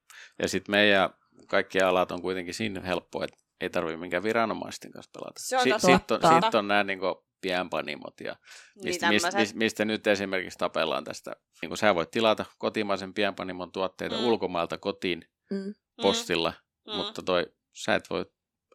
[0.42, 1.10] Ja sitten meidän
[1.48, 5.40] kaikki alat on kuitenkin siinä helppo, että ei tarvitse minkään viranomaisten kanssa pelata.
[5.40, 5.86] Se on totta.
[6.18, 6.98] Sitten on, sit on nämä niin
[7.40, 8.36] pienpanimot, ja
[8.74, 11.32] Niin mistä, mistä, mistä, nyt esimerkiksi tapellaan tästä.
[11.62, 14.20] Niin kuin sä voit tilata kotimaisen pienpanimon tuotteita Mm.
[14.22, 14.28] mm.
[14.28, 15.74] ulkomailta kotiin Mm.
[16.02, 16.52] postilla,
[16.86, 16.92] Mm.
[16.92, 16.96] mm.
[16.96, 18.26] mutta toi, sä et voi,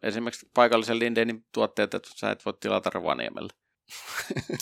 [0.02, 3.52] esimerkiksi paikallisen Lindenin tuotteet, että sä et voi tilata Rovaniemelle.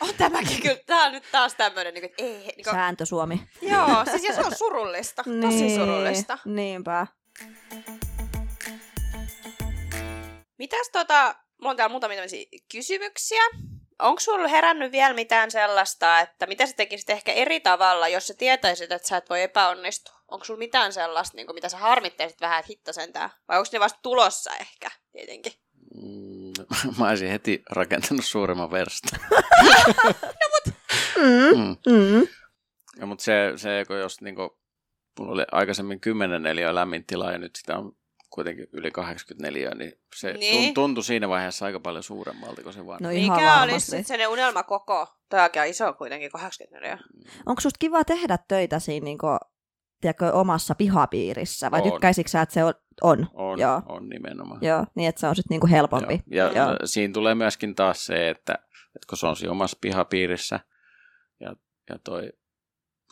[0.00, 0.78] On tämäkin kyllä.
[0.86, 3.42] Tää on nyt taas tämmöinen, niin kuin, ei, niin kuin, Sääntö Suomi.
[3.62, 5.24] Joo, siis ja se on surullista.
[5.40, 6.38] Tosi surullista.
[6.44, 7.06] Niinpä.
[10.58, 13.42] Mitäs tota, mulla on täällä muutamia tämmöisiä kysymyksiä.
[13.98, 18.34] Onko sulla herännyt vielä mitään sellaista, että mitä sä tekisit ehkä eri tavalla, jos sä
[18.34, 20.14] tietäisit, että sä et voi epäonnistua?
[20.28, 23.30] Onko sulla mitään sellaista, niin mitä sä harmittaisit vähän, että hitto sentään?
[23.48, 25.52] Vai onko ne vasta tulossa ehkä, tietenkin?
[25.94, 26.52] Mm,
[26.98, 29.20] mä olisin heti rakentanut suuremman verstan.
[31.16, 31.76] Mm.
[31.86, 31.92] Mm.
[31.92, 32.26] Mm.
[33.00, 34.50] Ja, mutta se, se kun jos niin kuin,
[35.18, 37.92] mulla oli aikaisemmin 10 neliöä lämmin tila ja nyt sitä on
[38.30, 40.40] kuitenkin yli 84, niin se Niin.
[40.60, 40.74] niin.
[40.74, 42.98] tuntui siinä vaiheessa aika paljon suuremmalta kuin se vaan.
[43.02, 43.72] No ihan Mikä varmasti.
[43.72, 45.06] olisi sitten sellainen unelmakoko?
[45.28, 46.98] Toi on aika iso kuitenkin, 84.
[47.46, 49.26] Onko susta kiva tehdä töitä siinä niinku,
[50.00, 51.70] tiedätkö, omassa pihapiirissä?
[51.70, 51.90] Vai On.
[51.92, 52.74] tykkäisikö sä, että se on?
[53.02, 53.82] On, on, joo.
[53.88, 54.58] on nimenomaan.
[54.62, 54.86] joo.
[54.94, 56.20] Niin, että se on sitten niinku helpompi.
[56.26, 56.48] Joo.
[56.52, 56.76] Ja Joo.
[56.84, 58.54] siinä tulee myöskin taas se, että,
[58.96, 60.60] että kun se on siinä omassa pihapiirissä
[61.40, 61.54] ja,
[61.90, 62.32] ja toi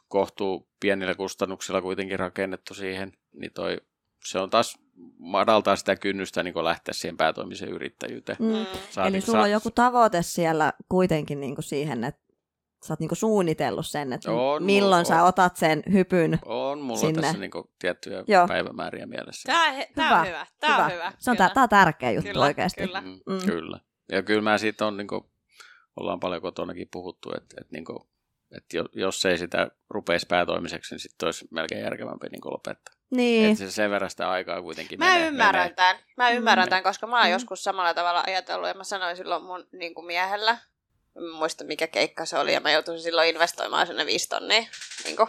[0.09, 3.77] kohtuu pienillä kustannuksilla kuitenkin rakennettu siihen, niin toi,
[4.25, 4.79] se on taas
[5.19, 8.37] madaltaa sitä kynnystä niin lähteä siihen päätoimiseen yrittäjyyteen.
[8.41, 8.47] Mm.
[8.47, 8.67] Mm.
[8.91, 12.21] Saa Eli niinku- sulla saa- on joku tavoite siellä kuitenkin niinku siihen, että
[12.87, 15.07] sä oot niinku suunnitellut sen, että On, milloin on.
[15.07, 16.39] sä otat sen hypyn.
[16.45, 17.23] On mulla sinne.
[17.23, 18.49] tässä niinku tiettyjä Joo.
[18.49, 19.53] päivämääriä mielessä.
[19.77, 20.47] He- tää Hyvä, on hyvä.
[20.61, 21.13] Tää on hyvä.
[21.19, 21.49] Se on, kyllä.
[21.49, 22.81] tää, tää on tärkeä juttu Kyllä, oikeasti.
[22.87, 23.01] kyllä.
[23.01, 23.41] Mm, Mm.
[23.47, 23.81] Kyllä.
[24.13, 25.31] Ja kyllä mä siitä on, niinku,
[25.97, 28.11] ollaan paljon kotonakin puhuttu, että, että, niinku,
[28.57, 32.95] että jo- jos ei sitä rupeisi päätoimiseksi, niin sitten olisi melkein järkevämpi niinku lopettaa.
[33.11, 33.51] Niin.
[33.53, 35.27] Että se sen verran sitä aikaa kuitenkin Mä menee.
[35.29, 35.75] ymmärrän menee.
[35.75, 35.99] tämän.
[36.17, 36.71] Mä ymmärrän Mm.
[36.71, 37.33] tämän, koska mä oon Mm.
[37.33, 40.59] joskus samalla tavalla ajatellut, ja mä sanoin silloin mun niin kuin miehellä,
[41.17, 44.63] en muista mikä keikka se oli, ja mä joutuin silloin investoimaan sinne viisi tonnia.
[45.05, 45.29] Niin kuin,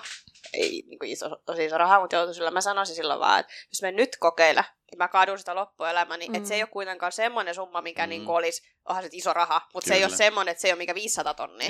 [0.53, 3.53] ei niin kuin iso, tosi iso raha, mutta joutuin silloin, mä sanoisin silloin vaan, että
[3.71, 6.35] jos me nyt kokeilla, niin mä kadun sitä loppuelämäni, mm.
[6.35, 8.09] että se ei ole kuitenkaan semmoinen summa, mikä mm.
[8.09, 10.77] niin olisi, onhan se iso raha, mutta se ei ole semmoinen, että se ei ole
[10.77, 11.69] mikä 500 tonnia.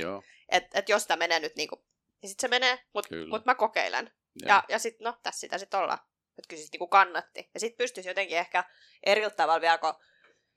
[0.50, 1.82] Että et jos sitä menee nyt niin kuin,
[2.22, 4.12] niin sitten se menee, mutta mut mä kokeilen.
[4.42, 6.00] Ja, ja, ja sitten, no, tässä sitä sitten ollaan.
[6.38, 7.50] Että kyllä se niin kannatti.
[7.54, 8.64] Ja sitten pystyisi jotenkin ehkä
[9.04, 9.94] eri tavalla vielä, kun,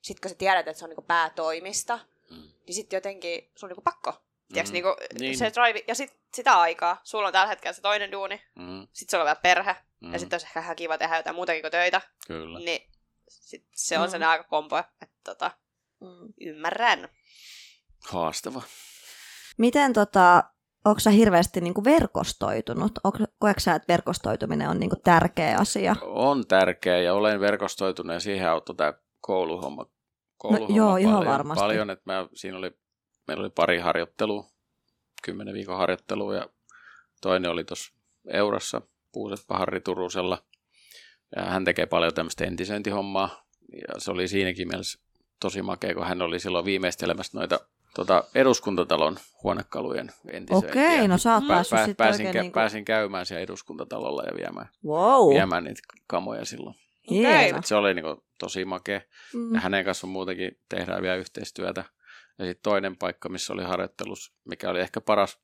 [0.03, 1.99] sit kun sä tiedät, että se on niin päätoimista,
[2.31, 2.37] mm.
[2.67, 4.15] niin sitten jotenkin sun on niin pakko.
[4.55, 4.73] Mm.
[4.73, 5.39] Niinku, niin.
[5.39, 7.01] se drive, ja sit, sitä aikaa.
[7.05, 8.87] Sulla on tällä hetkellä se toinen duuni, mm.
[8.93, 10.13] sitten sulla on vielä perhe, mm.
[10.13, 12.01] ja sitten olisi ehkä ihan kiva tehdä jotain muutakin kuin töitä.
[12.27, 12.59] Kyllä.
[12.59, 12.91] Niin
[13.29, 14.11] sit se on mm.
[14.11, 15.51] sen aika kompo, että tota,
[16.01, 16.33] mm.
[16.41, 17.09] ymmärrän.
[18.09, 18.63] Haastava.
[19.59, 20.45] Miten tota,
[20.85, 22.99] onko sä hirveästi niin kuin verkostoitunut?
[23.39, 25.97] Koetko sä, että verkostoituminen on niin kuin tärkeä asia?
[26.03, 29.87] On tärkeä ja olen verkostoitunut ja siihen auttoi tämä kouluhomma.
[30.37, 31.63] kouluhomma no, joo, paljon, ihan varmasti.
[31.63, 32.71] Paljon, että mä, siinä oli,
[33.29, 34.47] meillä oli pari harjoittelua,
[35.23, 36.49] kymmenen viikon harjoittelua ja
[37.21, 37.93] toinen oli tuossa
[38.29, 38.83] Eurassa,
[39.13, 40.45] Puusetpa Harri Turusella.
[41.37, 45.01] Ja hän tekee paljon tämmöistä entisöintihommaa ja se oli siinäkin mielessä
[45.41, 47.61] tosi makea, kun hän oli silloin viimeistelemässä noita
[47.95, 50.71] tota, eduskuntatalon huonekalujen entisöintiä.
[50.71, 52.55] Okei, no sä oot päässyt pää, pääsin, kä- niinku...
[52.55, 55.35] pääsin käymään siellä eduskuntatalolla ja viemään, wow.
[55.35, 56.77] viemään niitä kamoja silloin.
[57.11, 57.63] Okay.
[57.65, 59.01] Se oli niinku tosi makea.
[59.35, 59.55] Mm.
[59.55, 61.85] Ja hänen kanssa muutenkin tehdään vielä yhteistyötä.
[62.43, 65.39] Ja sitten toinen paikka, missä oli harjoittelus, mikä oli ehkä paras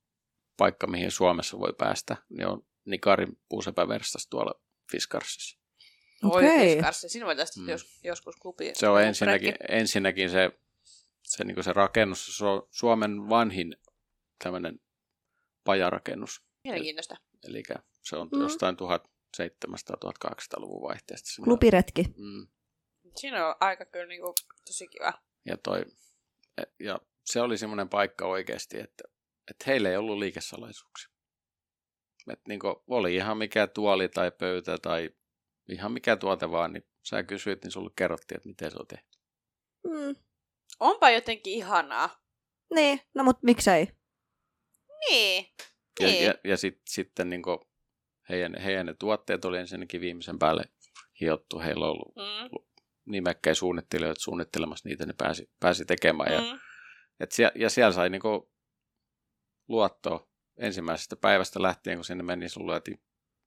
[0.57, 5.59] paikka, mihin Suomessa voi päästä, niin on Nikarin puusepäverstas tuolla Fiskarsissa.
[6.25, 6.49] Okei.
[6.49, 6.75] Okay.
[6.75, 7.71] Fiskarsi, sinun voitaisiin mm.
[7.71, 8.71] jos, joskus klubi.
[8.75, 10.53] Se on ensinnäkin, ensinnäkin se
[11.29, 13.77] se, niin se rakennus, se on Suomen vanhin
[14.45, 14.81] tämmöinen
[15.65, 16.43] pajarakennus.
[16.65, 17.17] Mielenkiintoista.
[17.49, 17.63] Eli
[18.03, 18.41] se on mm.
[18.41, 21.43] jostain 1700-1800-luvun vaihteesta.
[21.45, 22.05] Klubiretki.
[22.17, 22.47] Mm.
[23.17, 24.35] Siinä on aika kyllä niin kuin,
[24.67, 25.13] tosi kiva.
[25.45, 25.85] Ja, toi,
[26.81, 29.05] ja se oli semmoinen paikka oikeasti, että,
[29.51, 31.09] että heillä ei ollut liikesalaisuuksia.
[32.33, 35.11] Et niin oli ihan mikä tuoli tai pöytä tai
[35.69, 39.19] ihan mikä tuote vaan, niin sä kysyit, niin sulle kerrottiin, että miten se on tehty.
[39.85, 40.17] Mm.
[40.81, 42.23] Onpa jotenkin ihanaa.
[42.75, 43.89] Niin, no mut miksei?
[45.09, 45.47] Niin.
[46.01, 46.25] Ja, niin.
[46.25, 47.43] ja, ja sit, sitten niin
[48.29, 50.65] heidän, heidän ne tuotteet oli ensinnäkin viimeisen päälle
[51.21, 51.61] hiottu.
[51.61, 52.68] Heillä on ollut mm.
[53.09, 56.31] Nimekkäin suunnittelijoita suunnittelemassa niitä, ne pääsi, pääsi tekemään.
[56.31, 56.49] Mm.
[56.49, 56.59] Ja,
[57.21, 58.23] et siellä, ja siellä sai niin
[59.69, 63.03] luottoa ensimmäisestä päivästä lähtien, kun sinne meni, niin sulla lyötiin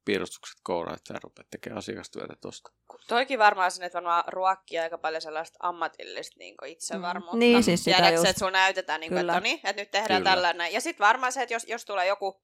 [0.05, 2.71] piirustukset kouraan, että sä rupeat tekemään asiakastyötä tuosta.
[3.07, 7.35] Toikin varmaan sen, että varmaan ruokkii aika paljon sellaista ammatillista niin itsevarmuutta.
[7.35, 7.39] Mm.
[7.39, 8.29] Niin, siis sitä Tiedätkö, just.
[8.29, 10.35] että sun näytetään, niin kuin, että, no niin, että nyt tehdään Kyllä.
[10.35, 10.73] tällainen.
[10.73, 12.41] Ja sitten varmaan se, että jos, jos tulee joku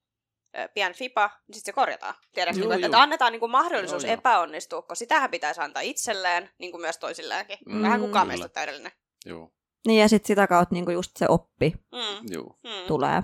[0.73, 2.15] pian fipa, niin sitten se korjataan.
[2.33, 6.49] Tiedätkö, juu, niin että annetaan niin kuin mahdollisuus joo, epäonnistua, koska sitähän pitäisi antaa itselleen,
[6.57, 7.57] niin kuin myös toisilleenkin.
[7.65, 8.91] Mm, Vähän kukaan meistä täydellinen.
[9.25, 9.53] Joo.
[9.87, 12.29] Niin, ja sitten sitä kautta niin kuin just se oppi mm.
[12.63, 12.87] Mm.
[12.87, 13.23] tulee.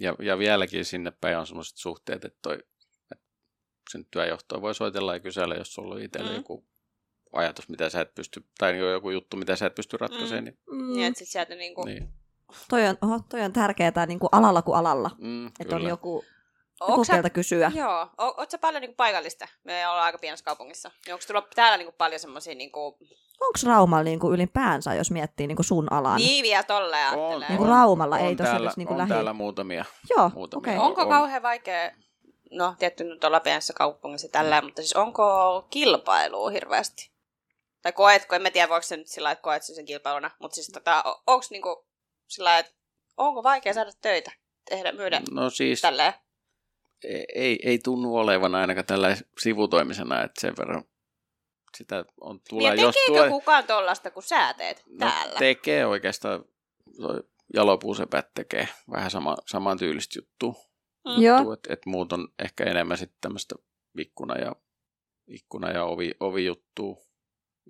[0.00, 2.58] Ja, ja vieläkin sinne päin on sellaiset suhteet, että toi
[3.90, 6.36] sen työjohtoa voi soitella ja kysellä, jos sulla on itsellä mm.
[6.36, 6.66] joku
[7.32, 10.44] ajatus, mitä sä et pysty, tai joku juttu, mitä sä et pysty ratkaisemaan.
[10.44, 10.44] Mm.
[10.44, 10.92] Niin, mm.
[10.92, 11.84] niin että sit sieltä niinku...
[11.84, 12.08] Niin.
[12.70, 16.24] Toi on, oho, toi on tärkeää niin kuin alalla kuin alalla, mm, että on joku,
[17.06, 17.72] sä, kysyä.
[17.74, 19.48] Joo, o, oot sä paljon niin kuin paikallista?
[19.64, 20.90] Me ollaan aika pienessä kaupungissa.
[21.06, 22.54] Niin onko tullut täällä niin kuin paljon semmoisia...
[22.54, 22.94] Niin kuin...
[23.40, 26.16] Onko Raumalla niin kuin ylipäänsä, jos miettii niin kuin sun alan?
[26.16, 29.08] Niin, vielä tolleen on, niin kuin Raumalla on, ei tosiaan täällä, niin kuin on lähi...
[29.08, 29.84] täällä muutamia.
[30.10, 30.72] Joo, muutamia.
[30.72, 30.86] Okay.
[30.86, 31.90] Onko on, kauhean vaikea
[32.50, 34.64] no tietty nyt ollaan pienessä kaupungissa tällä, mm.
[34.64, 37.10] mutta siis onko kilpailua hirveästi?
[37.82, 40.68] Tai koetko, en mä tiedä voiko se nyt sillä että koet sen kilpailuna, mutta siis
[40.68, 41.86] tota, onko niinku
[42.26, 42.72] sillä että
[43.16, 44.32] onko vaikea saada töitä,
[44.70, 46.12] tehdä, myydä no siis, tälleen?
[47.04, 50.84] Ei, ei, ei tunnu olevan ainakaan tällä sivutoimisena, että sen verran
[51.76, 53.28] sitä on tulee, niin jos tulee...
[53.28, 55.38] kukaan tollasta kuin sä teet no, täällä?
[55.38, 56.44] tekee oikeastaan,
[57.54, 60.54] jalopuusepät tekee vähän sama, saman tyylistä juttua.
[61.04, 61.22] Mm.
[61.22, 61.52] Joo.
[61.52, 63.54] Että et muut on ehkä enemmän sitten tämmöistä
[63.98, 64.52] ikkuna- ja,
[65.26, 66.96] ikkuna- ja ovi, ovijuttua.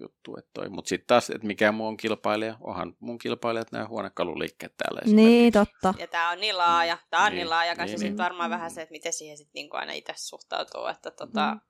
[0.00, 4.74] Juttu, että Mutta sitten taas, että mikä muu on kilpailija, onhan mun kilpailijat nämä huonekaluliikkeet
[4.76, 5.94] täällä Niin, totta.
[5.98, 8.18] Ja tämä on niin laaja, tämä on niin, niin laaja, niin, ja sitten niin.
[8.18, 11.60] varmaan vähän se, että miten siihen sitten niinku aina itse suhtautuu, että tota, mm.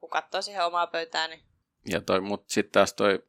[0.00, 1.42] kun katsoo siihen omaa pöytään, niin...
[1.88, 3.22] Ja toi, mutta sitten taas toi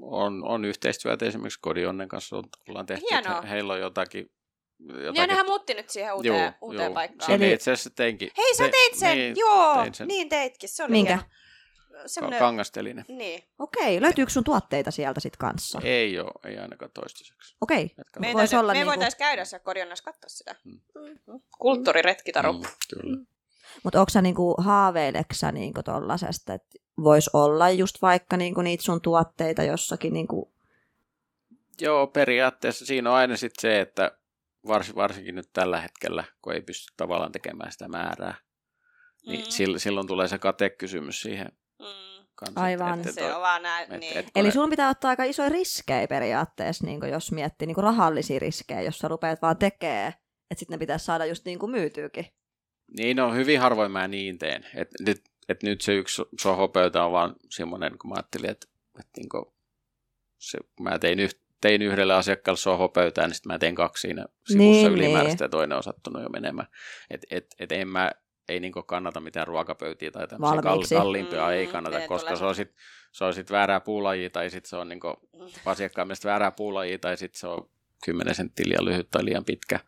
[0.00, 2.36] on, on yhteistyötä esimerkiksi Kodionnen kanssa
[2.68, 3.32] ollaan tehty, Hienoa.
[3.32, 4.30] että he, heillä on jotakin
[4.78, 5.20] Jotakin...
[5.20, 6.94] Ja nehän muutti nyt siihen uuteen, juu, uuteen juu.
[6.94, 7.32] paikkaan.
[7.32, 8.30] Eli itse asiassa teinkin.
[8.36, 9.18] Hei, sä teit sen!
[9.18, 10.08] Niin, Joo, tein sen.
[10.08, 10.68] niin teitkin.
[10.68, 11.18] Se oli Minkä?
[12.06, 12.38] Semmoinen...
[12.38, 13.04] Kangasteline.
[13.08, 13.42] Niin.
[13.58, 15.80] Okei, löytyykö sun tuotteita sieltä sitten kanssa?
[15.84, 17.56] Ei ole, ei ainakaan toistaiseksi.
[17.60, 17.94] Okei.
[18.18, 18.90] Me, Vois olla me niinku...
[18.90, 20.54] voitaisiin käydä siellä korjonnassa katsoa sitä.
[20.64, 20.80] Hmm.
[21.26, 21.40] Mm.
[21.58, 22.52] Kulttuuriretkitaru.
[22.52, 22.62] Mm,
[22.94, 23.16] kyllä.
[23.16, 23.26] Mm.
[23.82, 29.00] Mutta onko sä niinku, haaveileksä niinku tollasesta, että vois olla just vaikka niinku niitä sun
[29.00, 30.52] tuotteita jossakin niinku...
[31.80, 34.18] Joo, periaatteessa siinä on aina sitten se, että
[34.66, 38.34] vars, varsinkin nyt tällä hetkellä, kun ei pysty tavallaan tekemään sitä määrää,
[39.26, 39.50] niin Mm.
[39.56, 41.52] sil, silloin tulee se katekysymys siihen
[41.84, 42.26] Mm.
[42.34, 42.60] kanssa.
[42.60, 43.04] Aivan.
[43.04, 44.18] Se on vaan näin, et, niin.
[44.18, 48.82] et, Eli sun pitää ottaa aika isoja riskejä periaatteessa, niin jos miettii niin rahallisia riskejä,
[48.82, 50.06] jos sä rupeat vaan tekee,
[50.50, 52.26] että sitten ne pitäisi saada just niin kuin myytyykin.
[52.96, 54.66] Niin on, hyvin harvoin mä niin teen.
[54.74, 58.66] Et nyt, et nyt se yksi sohopöytä on vaan semmoinen, kun mä ajattelin, että,
[58.98, 59.54] että niin
[60.38, 64.88] se, mä tein, yh, tein yhdelle asiakkaalle sohopöytään, niin sitten mä tein kaksi siinä sivussa
[64.88, 66.68] Niin, ylimääräistä ja toinen on sattunut jo menemään.
[67.10, 68.12] Et, et, et en mä,
[68.48, 72.74] ei niin kannata mitään ruokapöytiä tai tämmöisiä kalliimpia, Mm, ei kannata, koska se on sit,
[73.12, 75.00] se on sit väärää puulajia tai sitten se on niin
[75.66, 77.70] asiakkaan mielestä väärää puulajia tai sitten se on
[78.04, 79.80] 10 senttiä liian lyhyt tai liian pitkä.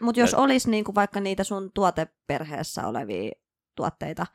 [0.00, 3.32] Mutta jos Et- olisi niin kuin vaikka niitä sun tuoteperheessä olevia
[3.76, 4.26] tuotteita,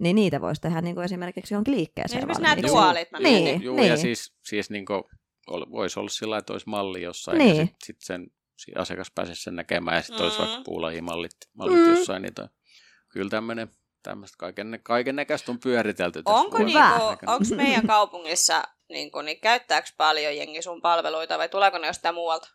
[0.00, 2.18] niin niitä voisi tehdä niin kuin esimerkiksi johonkin liikkeeseen.
[2.18, 3.62] Esimerkiksi nämä tuolit mä Niin, mietin.
[3.62, 3.88] Juu, niin.
[3.88, 5.02] ja siis, siis niin kuin,
[5.70, 7.48] voisi olla sillä että olisi malli jossain, Niin.
[7.56, 10.44] ja sitten sit sen si- asiakas pääsisi sen näkemään, ja sitten olisi Mm.
[10.46, 11.90] vaikka puulajimallit mallit Mm.
[11.90, 12.22] jossain.
[12.22, 12.48] Niin toi,
[13.16, 13.70] kyllä tämmöinen,
[14.02, 16.22] tämmöistä kaiken, kaiken näköistä on pyöritelty.
[16.22, 16.78] tässä Onko, niinku,
[17.26, 22.48] onko meidän kaupungissa, niinku, niin käyttääkö paljon jengi sun palveluita vai tuleeko ne jostain muualta?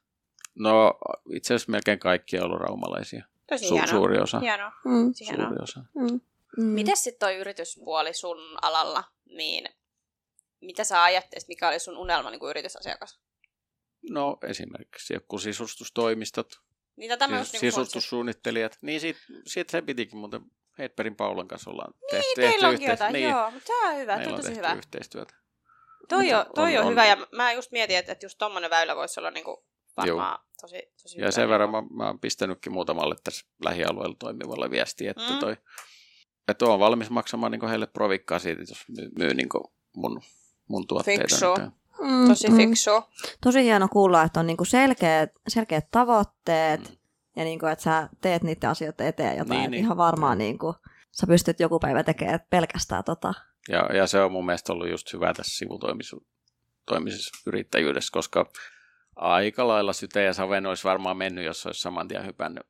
[0.56, 0.94] No
[1.34, 3.26] itse asiassa melkein kaikki on ollut raumalaisia.
[3.48, 3.88] Tosi Su- hienoa.
[3.88, 4.40] suuri osa.
[4.40, 4.72] Hienoa.
[4.86, 5.48] Mm, hienoa.
[5.48, 5.80] Suuri osa.
[5.96, 6.20] mm,
[6.58, 6.64] mm.
[6.64, 9.70] Miten sitten toi yrityspuoli sun alalla, niin
[10.62, 13.20] mitä sä ajattelit, mikä oli sun unelma niin kuin yritysasiakas?
[14.10, 16.62] No esimerkiksi joku sisustustoimistot,
[16.96, 18.78] Niin tätä mä sis- just niin sisustussuunnittelijat.
[18.82, 20.42] Niin siitä, siitä se pitikin muuten
[20.78, 23.90] Hedbergin Paulan kanssa ollaan tehty, Niin, tehty teillä onkin yhteis- jotain, niin, joo, mutta tämä
[23.92, 24.74] on hyvä, tämä on tosi tehty hyvä.
[24.74, 25.34] yhteistyötä.
[26.10, 28.96] Toi on, toi on, on- hyvä, ja mä just mietin, että, että just tommonen väylä
[28.96, 29.66] voisi olla niinku
[29.98, 31.28] varmaan tosi, tosi hyvä.
[31.28, 31.94] Ja sen verran niinku.
[31.94, 35.40] mä, mä oon pistänytkin muutamalle tässä lähialueella toimivalle viestiä, että, Mm.
[35.40, 35.58] toi,
[36.48, 39.50] että on valmis maksamaan niin heille provikkaa siitä, jos myy, myy niin
[39.96, 40.22] mun,
[40.70, 41.22] mun tuotteita.
[41.22, 41.54] Fiksu.
[41.56, 41.81] Nyt.
[42.02, 42.58] Mm, Tosi mm.
[42.58, 42.92] fiksu.
[43.44, 46.96] Tosi hieno kuulla, että on niinku selkeät, selkeät tavoitteet Mm.
[47.36, 49.60] ja niinku, että sä teet niiden asioiden eteen jotain.
[49.60, 49.84] Niin, Niin.
[49.84, 50.76] Ihan varmaan niinku,
[51.12, 53.34] sä pystyt joku päivä tekemään pelkästään tota.
[53.70, 58.52] Ja, ja se on mun mielestä ollut just hyvä tässä sivutoimisessa yrittäjyydessä, koska
[59.16, 62.64] aika lailla syteen ja saven olisi varmaan mennyt, jos olisi saman tien hypännyt,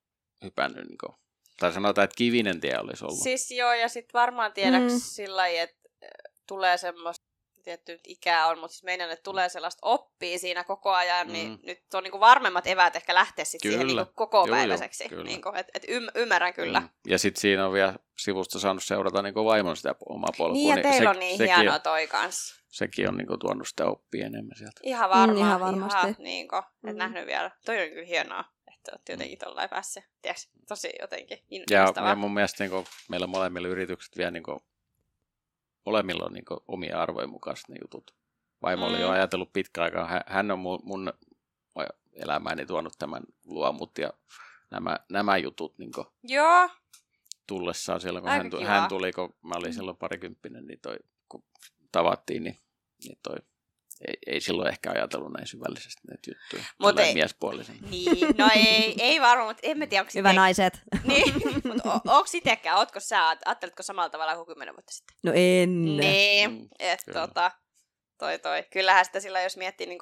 [0.44, 1.16] hypännyt niin kuin,
[1.60, 3.20] tai sanotaan, että kivinen tie olisi ollut.
[3.24, 5.00] Siis joo, ja sitten varmaan tiedäks Mm.
[5.00, 6.10] sillä lailla, että äh,
[6.48, 7.26] tulee semmoista,
[7.62, 11.34] tietty ikää on, mutta siis meidän, että tulee sellaista oppia siinä koko ajan, mm.
[11.34, 11.58] niin Mm.
[11.64, 14.02] nyt on niinku varmemmat eväät ehkä lähteä sitten siihen Kyllä.
[14.02, 15.04] niinku koko Joo, päiväiseksi.
[15.04, 15.24] joo, kyllä.
[15.24, 16.80] Niinku, et, et ym, ymmärrän kyllä.
[16.80, 16.90] Mm.
[17.08, 20.54] Ja sitten siinä on vielä sivusta saanut seurata niin vaimon sitä omaa polkua.
[20.54, 22.62] Niin, ja teillä se, on niin sekin, hienoa on, toi kans.
[22.68, 24.82] sekin on niin kuin, tuonut sitä oppia enemmän sieltä.
[24.84, 25.30] Ihan varmaan.
[25.30, 25.98] Mm, ihan varmasti.
[26.00, 26.98] Ihan, niinku, et Mm.
[26.98, 27.52] nähnyt vielä.
[27.66, 28.44] Toi on kyllä hienoa,
[28.74, 30.04] että oot jotenkin tollain päässyt.
[30.22, 31.46] Tiedätkö, tosi jotenkin Ja,
[31.80, 32.10] innostavaa.
[32.10, 34.60] ja mun mielestä niin kuin, meillä molemmilla yritykset vielä niin kuin,
[35.86, 38.16] molemmilla on niin kuin, omia arvojen mukaiset ne jutut.
[38.62, 39.02] Vaimo oli Mm.
[39.02, 40.08] jo ajatellut pitkä aikaa.
[40.08, 41.14] Hän, hän on mun, mun
[42.14, 44.14] elämääni tuonut tämän luomut ja
[44.72, 46.70] nämä, nämä jutut niin kuin, Joo,
[47.48, 48.66] tullessaan silloin, kun Aika hän, kiva.
[48.66, 50.98] hän tuli, kun mä olin silloin parikymppinen, niin toi,
[51.30, 51.44] kun
[51.92, 52.58] tavattiin, niin,
[53.04, 53.36] niin toi,
[54.08, 56.64] ei, ei silloin ehkä ajatellut näin syvällisesti näitä juttuja.
[56.80, 57.78] Mut Tälleen ei- Miespuolisen.
[57.90, 58.28] niin.
[58.38, 60.82] No ei, ei varmaan, mutta en mä tiedä, onko Hyvä naiset.
[61.08, 61.34] Niin,
[61.64, 65.16] mutta onko itsekään, ootko sä, ajatteletko samalla tavalla kuin kymmenen vuotta sitten?
[65.24, 65.98] No en.
[65.98, 67.52] Niin, Mm, että tota,
[68.18, 68.64] toi toi.
[68.74, 70.00] Kyllähän sitä sillä, jos miettii niin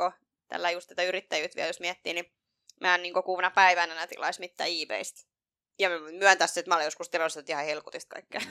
[0.48, 2.34] tällä just tätä yrittäjyyttä vielä, jos miettii, niin
[2.82, 5.22] mä en niin kuuna päivänä enää tilaisi mitään eBaystä.
[5.80, 8.42] Ja mä myöntää se, että mä olen joskus tilannut ihan helkutista kaikkea.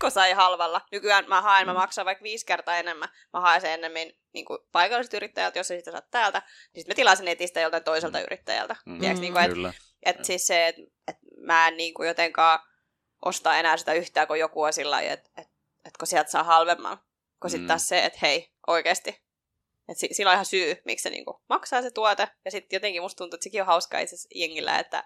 [0.00, 0.80] Kun sai halvalla.
[0.92, 3.08] Nykyään mä haen, mä maksan vaikka viisi kertaa enemmän.
[3.32, 6.38] Mä haen sen enemmän niin paikalliset yrittäjältä, jos ei sitä saa täältä.
[6.38, 8.76] Niin sitten mä tilaan sen netistä joltain toiselta yrittäjältä.
[8.86, 9.72] Mm, Tiedätkö, niin kuin, että Kyllä.
[10.02, 12.58] et siis se, että et mä en niinku jotenkaan
[13.24, 15.48] osta enää sitä yhtään, kun joku on sillä että et,
[15.84, 16.98] et kun sieltä saa halvemman.
[17.40, 17.68] Kun sitten Mm.
[17.68, 19.10] taas se, että hei, oikeasti.
[19.88, 22.28] Että si- sillä on ihan syy, miksi se niinku maksaa se tuote.
[22.44, 25.04] Ja sitten jotenkin musta tuntuu, että sekin on hauskaa itse jengillä, että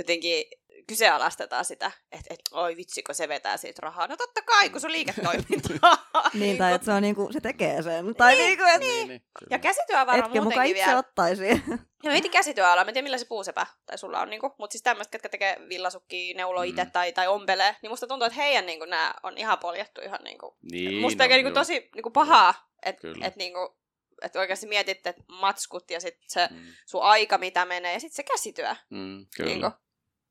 [0.00, 0.44] jotenkin
[0.86, 4.06] kyseenalaistetaan sitä, että et, oi vitsi, kun se vetää siitä rahaa.
[4.06, 6.10] No totta kai, kun se on liiketoimintaa.
[6.34, 8.14] Niin, tai että se, on niinku, se tekee sen.
[8.14, 9.48] Tai niin, niinku, et, Niin, niin, kyllä.
[9.50, 10.98] Ja käsityövarma etkä mukaan muutenkin itse vielä.
[10.98, 11.44] ottaisi.
[12.02, 14.82] Ja mietin käsityöalaa, mä en tiedä millä se puusepä tai sulla on, niinku, mutta siis
[14.82, 16.90] tämmöiset, ketkä tekee villasukkia, neuloo itse Mm.
[16.90, 20.56] tai, tai ompelee, niin musta tuntuu, että heidän niinku, nämä on ihan poljettu ihan niinku,
[20.72, 23.76] Niin, musta no, tekee niinku, tosi niinku, pahaa, että et, niinku,
[24.22, 28.16] et oikeasti mietit, että matskut ja sitten se Mm, sun aika, mitä menee, ja sitten
[28.16, 28.74] se käsityö.
[28.90, 29.50] mm, kyllä.
[29.50, 29.70] Niinku,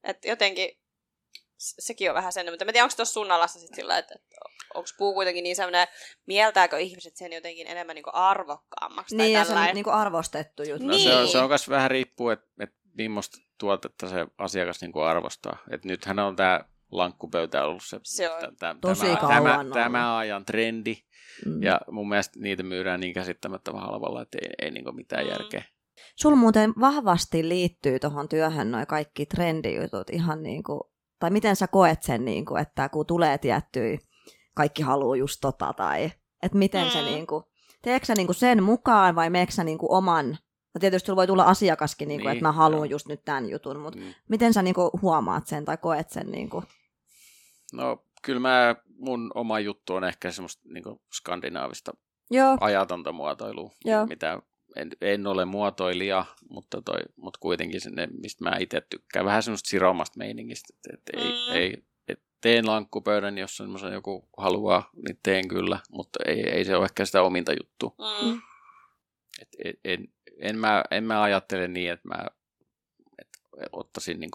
[0.04, 0.80] että jotenkin
[1.58, 4.36] sekin on vähän sen, mutta mä tiedän, onko tuossa sun alassa sit sillä, että, että
[4.74, 5.88] onko puu kuitenkin niin sellainen,
[6.26, 9.76] mieltääkö ihmiset sen jotenkin enemmän niinku arvokkaammaksi Niin, ja tai se on tällainen.
[9.76, 10.88] niinku arvostettu juttu.
[10.88, 11.32] No se on, Niin.
[11.32, 15.58] se on myös vähän riippuu, että et millaista tuotetta se asiakas niinku arvostaa.
[15.72, 18.40] Et nythän on tämä lankkupöytä ollut se, Se on.
[18.42, 19.74] tä- tä- Tosi tämä, kauan tämä, ollut.
[19.74, 20.98] tämä ajan trendi.
[21.46, 21.64] Mm.
[21.64, 25.30] Ja mun mielestä niitä myydään niin käsittämättömän halvalla, että ei, ei niinku mitään Mm.
[25.30, 25.64] järkeä.
[26.16, 30.82] Sul muuten vahvasti liittyy tuohon työhön noin kaikki trendijutut ihan niin kuin,
[31.20, 33.98] tai miten sä koet sen, niin kuin, että kun tulee tiettyä,
[34.56, 36.12] kaikki haluaa just tota, tai
[36.44, 36.92] että miten mm.
[36.92, 37.44] se niin kuin,
[37.82, 40.38] teekö sä niin kuin sen mukaan vai meekö sä niin kuin oman,
[40.74, 42.92] no tietysti sulla voi tulla asiakaskin, niin kuin, niin, että mä haluan joo.
[42.92, 44.14] just nyt tämän jutun, mutta mm.
[44.30, 46.32] miten sä niin kuin huomaat sen tai koet sen?
[46.32, 46.66] Niin kuin?
[47.74, 51.92] No kyllä mä, mun oma juttu on ehkä semmoista niin skandinaavista
[52.32, 52.58] Joo.
[52.60, 54.06] ajatonta muotoilua, Joo.
[54.06, 54.42] mitä
[54.76, 59.26] en, en ole muotoilija, mutta, toi, mutta kuitenkin sinne, mistä mä itse tykkään.
[59.26, 61.56] Vähän semmoista siromasta meiningistä, että, että mm.
[61.56, 66.66] ei, ei, et teen lankkupöydän, jos semmoisen joku haluaa, niin teen kyllä, mutta ei, ei
[66.66, 67.96] se ole ehkä sitä ominta juttua.
[68.24, 68.42] Mm.
[69.42, 70.08] Et, en, en,
[70.42, 72.26] en, mä, en mä ajattele niin, että mä
[73.18, 73.30] et
[73.72, 74.32] ottaisin niin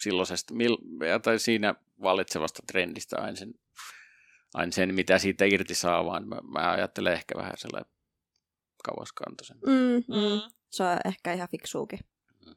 [0.00, 0.76] silloisesta, mil,
[1.22, 3.54] tai siinä vallitsevasta trendistä aina sen,
[4.54, 7.97] aina sen, mitä siitä irti saa, vaan mä, mä ajattelen ehkä vähän sellainen
[8.88, 9.56] kauaskantoisen.
[9.66, 10.40] Mm, mm.
[10.70, 11.98] Se on ehkä ihan fiksuukin.
[12.46, 12.54] Mm.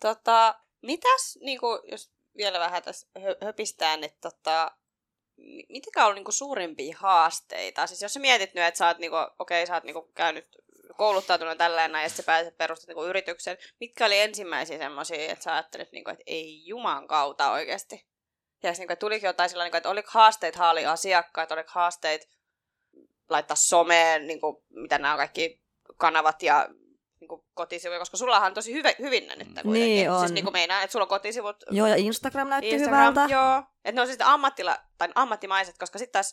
[0.00, 3.08] Tota, mitäs, niin kuin, jos vielä vähän tässä
[3.44, 4.70] höpistään, että tota,
[5.68, 7.86] mitkä on niinku suurimpia haasteita?
[7.86, 10.46] Siis jos sä mietit nyt, että sä oot, niinku, okei, sä oot niinku käynyt
[10.96, 13.58] kouluttautunut tällä ja sitten sä pääset perustamaan niinku yrityksen.
[13.80, 18.06] Mitkä oli ensimmäisiä semmoisia, että sä ajattelit, niinku, että ei juman kautta oikeasti?
[18.62, 22.28] Ja niinku, että tuliko jotain sellainen, niinku, että oliko haasteet haali asiakkaat, oliko haasteet
[23.30, 25.60] laittaa someen, niinku, mitä nämä kaikki
[25.96, 26.68] kanavat ja
[27.20, 29.72] niinku kotisivuja, koska sullahan on tosi hyvä, hyvin nyt kuitenkin.
[29.72, 30.20] Niin siis on.
[30.20, 31.56] Siis niinku meinaa, että sulla on kotisivut.
[31.70, 33.34] Joo, ja Instagram näytti Instagram, hyvältä.
[33.34, 36.32] Joo, että ne on siis ammattila, tai ammattimaiset, koska sitten taas,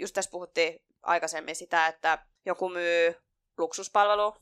[0.00, 3.14] just tässä puhuttiin aikaisemmin sitä, että joku myy
[3.58, 4.34] luksuspalvelu,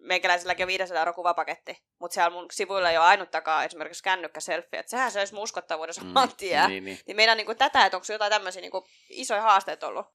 [0.00, 4.80] meikäläiselläkin on 500 euro kuvapaketti, mutta siellä mun sivuilla ei ole ainuttakaan esimerkiksi kännykkä selfie,
[4.80, 6.14] että sehän se olisi mun uskottavuudessa mm.
[6.68, 6.98] Niin, niin.
[7.06, 10.06] niin meidän niin kuin, tätä, että onko jotain tämmöisiä niin kuin, isoja haasteita ollut?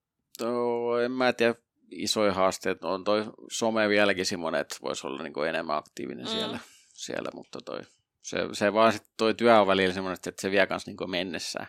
[0.42, 1.56] No, en mä tiedä,
[1.92, 6.32] isoja haasteita on toi some vieläkin semmoinen, että voisi olla niin enemmän aktiivinen mm.
[6.32, 6.60] siellä,
[6.94, 7.80] siellä, mutta toi,
[8.22, 11.68] se, se vaan sit toi työ on välillä semmoinen, että se vie kanssa niin mennessä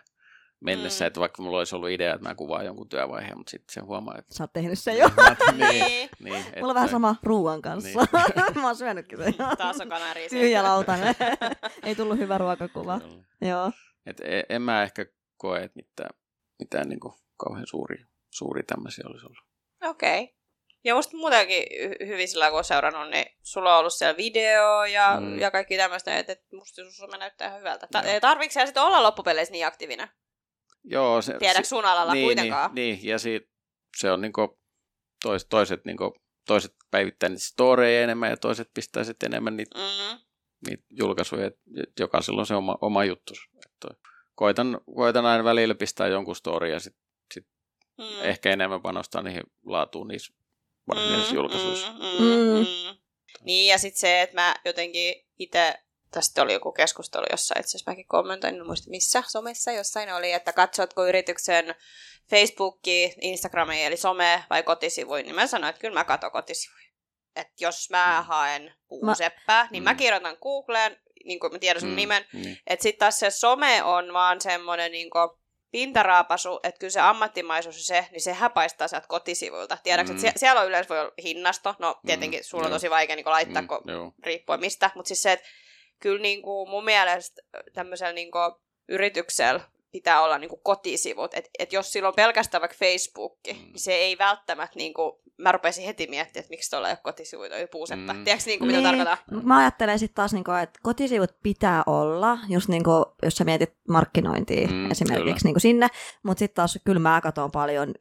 [0.64, 1.06] mennessä, mm.
[1.06, 4.18] että vaikka mulla olisi ollut idea, että mä kuvaan jonkun työvaiheen, mutta sitten se huomaa,
[4.18, 4.34] että...
[4.34, 5.08] Sä oot tehnyt sen jo.
[5.58, 6.60] niin, niin, että...
[6.60, 7.88] Mulla on vähän sama ruoan kanssa.
[7.88, 8.54] Niin.
[8.60, 9.34] mä oon syönytkin sen.
[9.58, 10.28] Taas on kanari.
[10.28, 11.14] Tyhjä lautanen.
[11.82, 13.00] Ei tullut hyvä ruokakuva.
[13.40, 13.72] Joo.
[14.06, 15.06] Et e, en mä ehkä
[15.36, 16.10] koe, että mitään,
[16.58, 17.00] mitään niin
[17.36, 19.44] kauhean suuri, suuri tämmöisiä olisi ollut.
[19.82, 20.22] Okei.
[20.22, 20.34] Okay.
[20.84, 21.64] Ja musta muutenkin
[22.06, 25.38] hyvin sillä kun on seurannut, niin sulla on ollut siellä video ja, mm.
[25.38, 27.86] ja kaikki tämmöistä, että, että musta sun näyttää ihan hyvältä.
[27.92, 30.08] Ta- tarviiko siellä sitten olla loppupeleissä niin aktiivinen?
[30.84, 31.22] Joo.
[31.22, 32.74] Se, Tiedätkö sun alalla niin, kuitenkaan?
[32.74, 33.46] Niin, niin, ja siitä,
[33.96, 34.60] se on niinku,
[35.22, 36.16] tois, toiset, niinku,
[36.46, 40.18] toiset päivittää niitä storeja enemmän ja toiset pistää sitten enemmän niitä, mm-hmm.
[40.66, 41.50] niitä julkaisuja.
[42.00, 43.34] Jokaisella on se oma, oma juttu.
[43.66, 43.88] Että
[44.34, 47.03] koitan, koitan aina välillä pistää jonkun story ja sitten sit
[47.98, 48.22] mm.
[48.22, 50.34] ehkä enemmän panostaa niihin laatuun niissä
[50.88, 51.92] varsinaisissa mm, julkaisuissa.
[51.92, 52.58] Mm, mm, mm.
[52.58, 52.96] Mm.
[53.44, 55.74] Niin, ja sitten se, että mä jotenkin itse
[56.10, 60.32] tästä oli joku keskustelu jossa itse asiassa mäkin kommentoin, en muista missä somessa jossain oli,
[60.32, 61.74] että katsotko yrityksen
[62.30, 66.84] Facebooki, Instagrami eli some vai kotisivuja, niin mä sanoin, että kyllä mä katson kotisivuja.
[67.36, 68.26] Että jos mä mm.
[68.26, 69.68] haen puuseppää, mä...
[69.70, 69.96] niin mä mm.
[69.96, 71.96] kirjoitan Googleen, niin kuin mä tiedän sun mm.
[71.96, 72.56] nimen, mm.
[72.66, 75.28] että sitten taas se some on vaan semmoinen niin kuin,
[75.74, 79.78] pintaraapasu, että kyllä se ammattimaisuus ja se, niin se paistaa sieltä kotisivuilta.
[79.82, 80.24] Tiedätkö, mm.
[80.24, 83.26] että siellä on yleensä voi olla hinnasto, no tietenkin mm, sulla on tosi vaikea niin
[83.26, 85.46] laittaa, mm, kun riippuen mistä, mutta siis se, että
[86.00, 88.52] kyllä niin kuin mun mielestä tämmöisellä niin kuin
[88.88, 89.60] yrityksellä
[89.92, 91.34] pitää olla niin kuin kotisivut.
[91.34, 93.52] Että et jos sillä on pelkästään vaikka Facebook, mm.
[93.52, 96.98] niin se ei välttämättä, niin kuin, mä rupesin heti miettimään, että miksi tuolla ei ole
[97.02, 98.12] kotisivuita, ei puuseppä.
[98.12, 98.24] Mm.
[98.24, 99.04] Tiedätkö niin kuin, mitä niin.
[99.04, 99.42] tarkoittaa?
[99.42, 103.44] Mä ajattelen sitten taas, niin kuin, että kotisivut pitää olla, just niin kuin, jos sä
[103.44, 105.88] mietit markkinointia mm, esimerkiksi niin kuin sinne,
[106.22, 107.94] mutta sitten taas kyllä mä katson paljon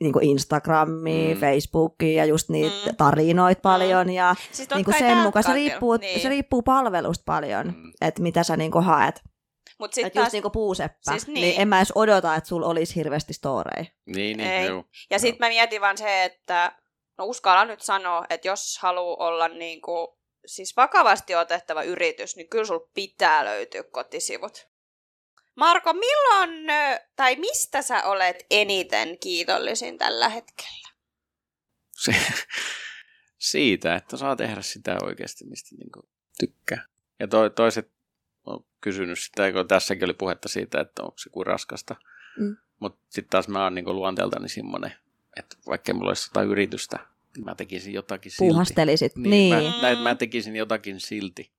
[0.00, 1.40] niin kuin Instagramia, mm.
[1.40, 2.96] Facebookia ja just niitä mm.
[2.96, 4.12] tarinoita paljon mm.
[4.12, 6.20] ja siis niin kuin sen mukaan se riippuu, niin.
[6.20, 7.92] se riippuu palvelusta paljon, mm.
[8.00, 9.22] että mitä sä niin kuin haet.
[9.78, 11.40] Mut sit taas, just niinku puuseppä, siis niin.
[11.40, 13.84] niin en mä edes odota, että sulla olisi hirveästi storeja.
[14.06, 14.66] Niin, niin, Ei.
[14.66, 14.84] Joo.
[15.10, 16.72] Ja sitten mä mietin vaan se, että
[17.18, 22.64] no uskalla nyt sanoa, että jos haluaa olla niinku, siis vakavasti otettava yritys, niin kyllä
[22.64, 24.68] sulla pitää löytyä kotisivut.
[25.56, 26.66] Marko, milloin
[27.16, 30.88] tai mistä sä olet eniten kiitollisin tällä hetkellä?
[31.92, 32.14] Se,
[33.50, 36.06] siitä, että saa tehdä sitä oikeasti, mistä niin
[36.38, 36.86] tykkää.
[37.20, 37.97] Ja to, toiset
[38.80, 41.96] kysynyt sitä, kun tässäkin oli puhetta siitä, että onko se kuin raskasta.
[42.38, 42.56] Mm.
[42.80, 44.92] Mutta sitten taas mä oon niin luonteeltani semmoinen,
[45.36, 46.98] että vaikka mulla olisi jotain yritystä,
[47.36, 48.52] niin mä tekisin jotakin silti.
[48.52, 49.30] Puhastelisit, niin.
[49.30, 49.72] niin.
[49.72, 51.50] Mä, näin, mä tekisin jotakin silti,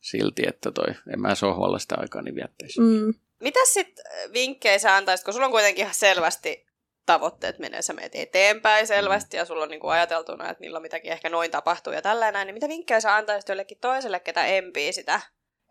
[0.00, 2.80] silti että toi, en mä sohvalla sitä aikaa niin viettäisi.
[2.80, 3.14] Mm.
[3.40, 6.66] Mitä sitten vinkkejä sä antaisit, kun sulla on kuitenkin ihan selvästi
[7.06, 11.12] tavoitteet menee, sä menet eteenpäin selvästi ja sulla on niin kuin ajateltuna, että milloin mitäkin
[11.12, 15.20] ehkä noin tapahtuu ja tällainen, niin mitä vinkkejä sä antaisit jollekin toiselle, ketä empii sitä,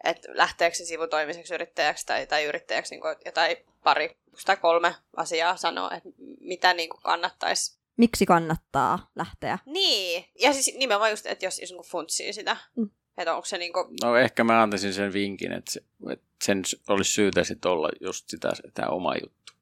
[0.03, 5.57] että lähteekö se sivutoimiseksi yrittäjäksi tai, tai yrittäjäksi niin kuin jotain pari tai kolme asiaa
[5.57, 7.77] sanoa, että mitä niin kuin kannattaisi.
[7.97, 9.59] Miksi kannattaa lähteä?
[9.65, 12.89] Niin, ja siis nimenomaan just, että jos, jos niin kuin funtsii sitä, Mm.
[13.17, 15.81] että onko se niin kuin, No ehkä mä antaisin sen vinkin, että, se,
[16.11, 19.53] että sen olisi syytä sitten olla just sitä, tämä oma juttu.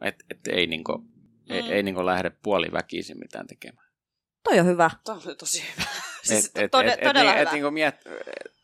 [0.00, 1.10] Että et ei, niinku, mm.
[1.50, 3.88] ei, ei niinku lähde puoliväkisin mitään tekemään.
[4.42, 4.90] Toi on hyvä.
[5.04, 5.86] Tuo on tosi hyvä.
[5.90, 7.50] Et, siis et, tod- et, todella et, hyvä.
[7.50, 7.94] et, niinku miet,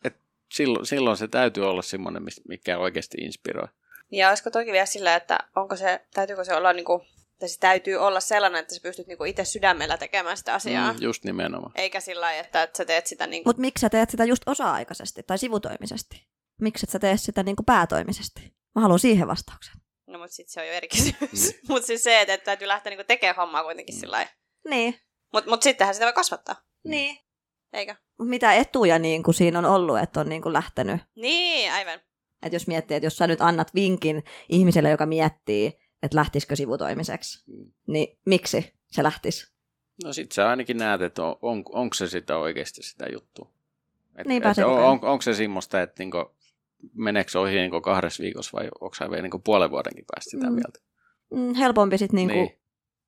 [0.05, 0.17] et
[0.53, 3.69] silloin, silloin se täytyy olla semmoinen, mikä oikeasti inspiroi.
[4.13, 7.03] Ja olisiko toki vielä sillä, että onko se, täytyykö se olla niinku,
[7.39, 10.93] tai se täytyy olla sellainen, että sä pystyt niinku itse sydämellä tekemään sitä asiaa.
[10.93, 11.73] Mm, just nimenomaan.
[11.75, 13.49] Eikä sillä lailla, että, että sä teet sitä niinku...
[13.49, 16.27] Mutta miksi sä teet sitä just osa-aikaisesti tai sivutoimisesti?
[16.61, 18.55] Miksi et sä tee sitä niinku päätoimisesti?
[18.75, 19.75] Mä haluan siihen vastauksen.
[20.07, 21.47] No mutta sit se on jo eri kysymys.
[21.63, 21.69] Mm.
[21.69, 24.01] mutta siis se, että, että täytyy lähteä niinku tekemään hommaa kuitenkin Mm.
[24.01, 24.33] sillä lailla.
[24.69, 25.01] Niin.
[25.33, 27.19] Mutta mut sittenhän sitä voi kasvattaa, Niin.
[27.73, 27.95] Eikö?
[28.23, 31.01] Mitä etuja niin kuin siinä on ollut, että on niin kuin lähtenyt?
[31.17, 32.01] Niin, aivan.
[32.43, 35.67] Että jos miettii, että jos sä nyt annat vinkin ihmiselle, joka miettii,
[36.03, 37.73] että lähtisikö sivutoimiseksi, Mm.
[37.87, 39.53] niin miksi se lähtisi?
[40.05, 43.51] No sit sä ainakin näet, että on, on, onko se sitä oikeasti sitä juttua.
[44.19, 46.37] Et, Niin, et on, on, onko se semmoista, että niinku,
[46.95, 50.47] meneekö se ohi niinku kahdessa viikossa vai onko se vielä niinku puolen vuodenkin päästä sitä
[50.47, 50.53] Mm.
[50.55, 50.79] mieltä?
[51.31, 52.59] Mm, helpompi sitten niinku Niin.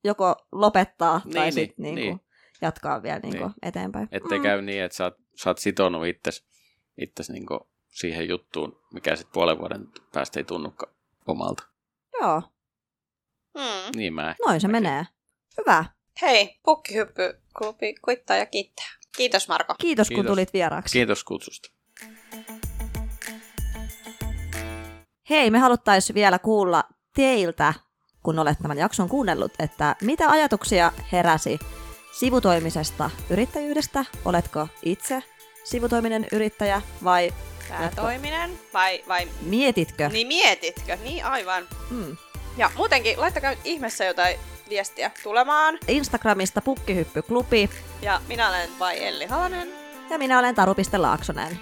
[0.04, 2.20] joko lopettaa Niin, tai niin, sitten niinku niin.
[2.62, 3.54] Jatkaa vielä niinku Niin.
[3.62, 4.08] eteenpäin.
[4.12, 4.42] Ettei mm.
[4.42, 6.44] käy niin, että sä oot, sä oot sitonut itses,
[6.98, 10.92] itses niinku siihen juttuun, mikä sitten puolen vuoden päästä ei tunnukaan
[11.26, 11.62] omalta.
[12.20, 12.42] Joo,
[13.54, 13.96] Mm.
[13.98, 14.70] Niin mä noin se näkisin.
[14.70, 15.06] menee.
[15.58, 15.84] Hyvä.
[16.22, 18.86] Hei, pukkihyppyklubi kuittaa ja kiittää.
[19.16, 19.74] Kiitos Marko.
[19.80, 20.30] Kiitos, kun Kiitos.
[20.30, 20.92] tulit vieraaksi.
[20.92, 21.70] Kiitos kutsusta.
[25.30, 26.84] Hei, me haluttaisiin vielä kuulla
[27.14, 27.74] teiltä,
[28.22, 31.58] kun olet tämän jakson kuunnellut, että mitä ajatuksia heräsi
[32.12, 34.04] sivutoimisesta yrittäjyydestä?
[34.24, 35.22] Oletko itse
[35.64, 37.32] sivutoiminen yrittäjä vai
[37.68, 40.08] Päätoiminen vai, vai mietitkö?
[40.08, 40.96] niin mietitkö?
[41.02, 41.68] Niin aivan.
[41.90, 42.16] Mm.
[42.56, 44.36] Ja muutenkin, laittakaa nyt ihmeessä jotain
[44.70, 45.78] viestiä tulemaan.
[45.88, 47.70] Instagramista pukkihyppyklubi
[48.02, 49.68] Ja minä olen vai Elli Halonen.
[50.10, 51.60] ja minä olen Taru.Laaksonen.